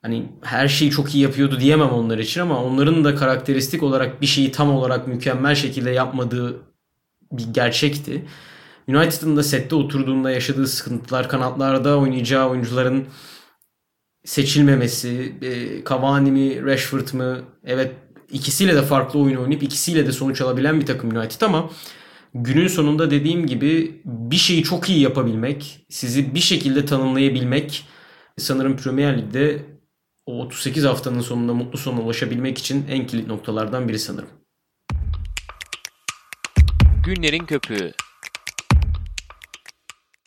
[0.02, 4.26] hani her şeyi çok iyi yapıyordu diyemem onlar için ama onların da karakteristik olarak bir
[4.26, 6.56] şeyi tam olarak mükemmel şekilde yapmadığı
[7.32, 8.24] bir gerçekti.
[8.88, 13.06] United'ın da sette oturduğunda yaşadığı sıkıntılar, kanatlarda oynayacağı oyuncuların
[14.28, 17.40] seçilmemesi, e, Cavani mi, Rashford mı?
[17.64, 17.92] Evet
[18.30, 21.70] ikisiyle de farklı oyun oynayıp ikisiyle de sonuç alabilen bir takım United ama
[22.34, 27.84] günün sonunda dediğim gibi bir şeyi çok iyi yapabilmek, sizi bir şekilde tanımlayabilmek
[28.38, 29.62] sanırım Premier Lig'de
[30.26, 34.28] o 38 haftanın sonunda mutlu sona ulaşabilmek için en kilit noktalardan biri sanırım.
[37.04, 37.92] Günlerin köpüğü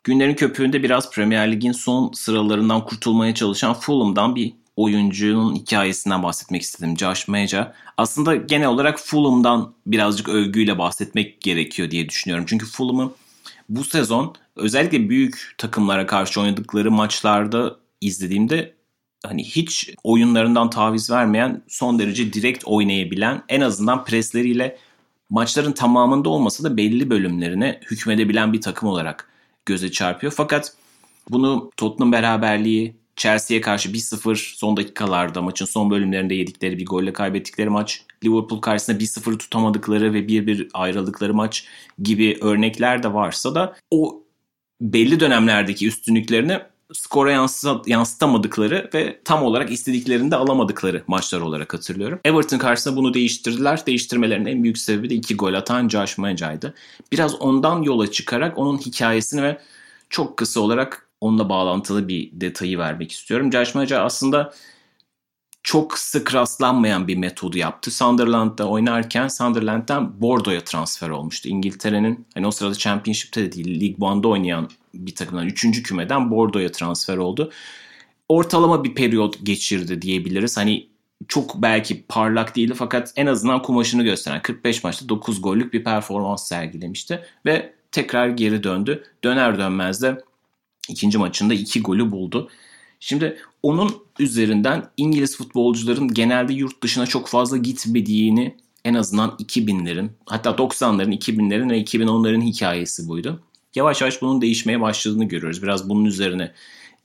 [0.03, 6.97] Günlerin köpüğünde biraz Premier Lig'in son sıralarından kurtulmaya çalışan Fulham'dan bir oyuncunun hikayesinden bahsetmek istedim.
[6.97, 7.73] Josh Maja.
[7.97, 12.45] Aslında genel olarak Fulham'dan birazcık övgüyle bahsetmek gerekiyor diye düşünüyorum.
[12.47, 13.11] Çünkü Fulham'ı
[13.69, 18.75] bu sezon özellikle büyük takımlara karşı oynadıkları maçlarda izlediğimde
[19.25, 24.77] hani hiç oyunlarından taviz vermeyen, son derece direkt oynayabilen, en azından presleriyle
[25.29, 29.30] maçların tamamında olmasa da belli bölümlerine hükmedebilen bir takım olarak
[29.65, 30.33] göze çarpıyor.
[30.33, 30.75] Fakat
[31.29, 37.69] bunu Tottenham beraberliği, Chelsea'ye karşı 1-0 son dakikalarda maçın son bölümlerinde yedikleri bir golle kaybettikleri
[37.69, 41.67] maç, Liverpool karşısında 1-0 tutamadıkları ve 1-1 ayrıldıkları maç
[42.03, 44.23] gibi örnekler de varsa da o
[44.81, 46.59] belli dönemlerdeki üstünlüklerini
[46.93, 47.47] skora
[47.87, 52.19] yansıtamadıkları ve tam olarak istediklerini de alamadıkları maçlar olarak hatırlıyorum.
[52.25, 53.85] Everton karşısında bunu değiştirdiler.
[53.85, 56.73] Değiştirmelerinin en büyük sebebi de iki gol atan Josh Maja'ydı.
[57.11, 59.61] Biraz ondan yola çıkarak onun hikayesini ve
[60.09, 63.51] çok kısa olarak onunla bağlantılı bir detayı vermek istiyorum.
[63.51, 64.53] Josh Maja aslında
[65.63, 67.91] çok sık rastlanmayan bir metodu yaptı.
[67.91, 71.49] Sunderland'da oynarken Sunderland'den Bordeaux'a transfer olmuştu.
[71.49, 75.83] İngiltere'nin hani o sırada Championship'te de değil League One'da oynayan bir takımdan 3.
[75.83, 77.51] kümeden Bordeaux'a transfer oldu.
[78.29, 80.57] Ortalama bir periyot geçirdi diyebiliriz.
[80.57, 80.87] Hani
[81.27, 86.47] çok belki parlak değildi fakat en azından kumaşını gösteren 45 maçta 9 gollük bir performans
[86.47, 89.03] sergilemişti ve tekrar geri döndü.
[89.23, 90.23] Döner dönmez de
[90.89, 92.49] ikinci maçında 2 golü buldu.
[92.99, 100.49] Şimdi onun üzerinden İngiliz futbolcuların genelde yurt dışına çok fazla gitmediğini en azından 2000'lerin hatta
[100.49, 103.43] 90'ların 2000'lerin ve 2010'ların hikayesi buydu.
[103.75, 105.63] Yavaş yavaş bunun değişmeye başladığını görüyoruz.
[105.63, 106.51] Biraz bunun üzerine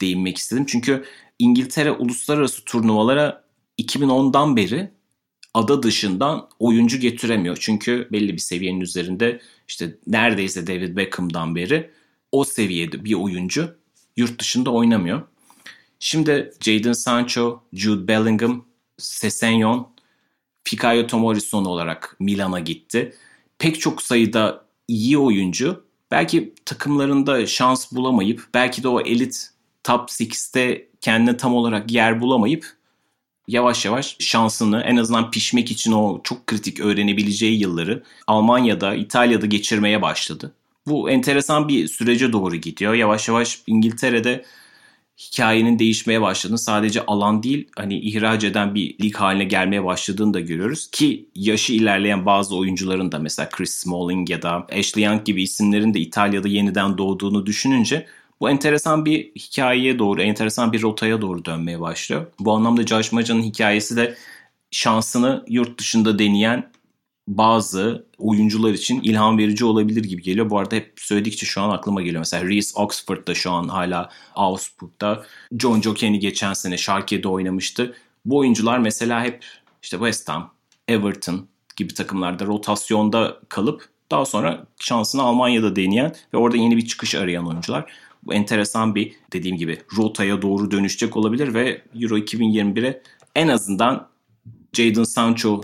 [0.00, 0.64] değinmek istedim.
[0.68, 1.04] Çünkü
[1.38, 3.44] İngiltere uluslararası turnuvalara
[3.78, 4.90] 2010'dan beri
[5.54, 7.56] ada dışından oyuncu getiremiyor.
[7.60, 11.90] Çünkü belli bir seviyenin üzerinde işte neredeyse David Beckham'dan beri
[12.32, 13.76] o seviyede bir oyuncu
[14.16, 15.22] yurt dışında oynamıyor.
[16.00, 18.64] Şimdi Jadon Sancho, Jude Bellingham,
[18.98, 19.88] Sessegnon,
[20.64, 23.14] Fikayo Tomori olarak Milan'a gitti.
[23.58, 29.50] Pek çok sayıda iyi oyuncu belki takımlarında şans bulamayıp belki de o elit
[29.84, 32.76] top 6'te kendine tam olarak yer bulamayıp
[33.48, 40.02] yavaş yavaş şansını en azından pişmek için o çok kritik öğrenebileceği yılları Almanya'da, İtalya'da geçirmeye
[40.02, 40.52] başladı.
[40.86, 42.94] Bu enteresan bir sürece doğru gidiyor.
[42.94, 44.44] Yavaş yavaş İngiltere'de
[45.18, 50.40] hikayenin değişmeye başladığını sadece alan değil hani ihraç eden bir lig haline gelmeye başladığını da
[50.40, 50.88] görüyoruz.
[50.92, 55.94] Ki yaşı ilerleyen bazı oyuncuların da mesela Chris Smalling ya da Ashley Young gibi isimlerin
[55.94, 58.06] de İtalya'da yeniden doğduğunu düşününce
[58.40, 62.26] bu enteresan bir hikayeye doğru, enteresan bir rotaya doğru dönmeye başlıyor.
[62.40, 64.14] Bu anlamda Josh Maja'nın hikayesi de
[64.70, 66.70] şansını yurt dışında deneyen
[67.28, 70.50] bazı oyuncular için ilham verici olabilir gibi geliyor.
[70.50, 72.18] Bu arada hep söyledikçe şu an aklıma geliyor.
[72.18, 75.26] Mesela Reese Oxford'da şu an hala Augsburg'da.
[75.58, 77.94] John Joe Kenny geçen sene Schalke'de oynamıştı.
[78.24, 79.44] Bu oyuncular mesela hep
[79.82, 80.50] işte West Ham,
[80.88, 81.46] Everton
[81.76, 87.46] gibi takımlarda rotasyonda kalıp daha sonra şansını Almanya'da deneyen ve orada yeni bir çıkış arayan
[87.46, 87.92] oyuncular.
[88.22, 93.02] Bu enteresan bir dediğim gibi rotaya doğru dönüşecek olabilir ve Euro 2021'e
[93.34, 94.08] en azından
[94.72, 95.60] Jadon Sancho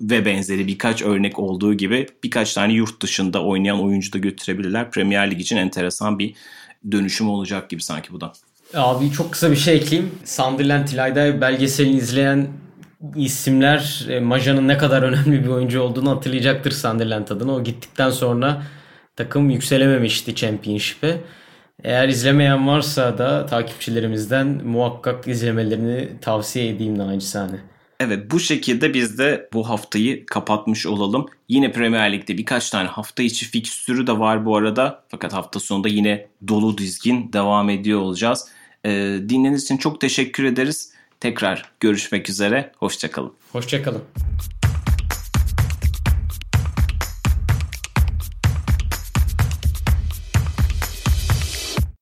[0.00, 4.90] ve benzeri birkaç örnek olduğu gibi birkaç tane yurt dışında oynayan oyuncu da götürebilirler.
[4.90, 6.34] Premier Lig için enteresan bir
[6.92, 8.32] dönüşüm olacak gibi sanki bu da.
[8.74, 10.14] Abi çok kısa bir şey ekleyeyim.
[10.24, 12.48] Sunderland İlayda belgeselini izleyen
[13.16, 17.52] isimler e, Maja'nın ne kadar önemli bir oyuncu olduğunu hatırlayacaktır Sunderland adına.
[17.52, 18.62] O gittikten sonra
[19.16, 21.20] takım yükselememişti Championship'e.
[21.84, 27.58] Eğer izlemeyen varsa da takipçilerimizden muhakkak izlemelerini tavsiye edeyim naçizane.
[28.00, 31.26] Evet bu şekilde biz de bu haftayı kapatmış olalım.
[31.48, 35.04] Yine Premier Lig'de birkaç tane hafta içi fikstürü de var bu arada.
[35.08, 38.48] Fakat hafta sonunda yine dolu dizgin devam ediyor olacağız.
[38.84, 38.90] Ee,
[39.28, 40.92] dinlediğiniz için çok teşekkür ederiz.
[41.20, 42.72] Tekrar görüşmek üzere.
[42.76, 43.32] Hoşçakalın.
[43.52, 44.02] Hoşçakalın.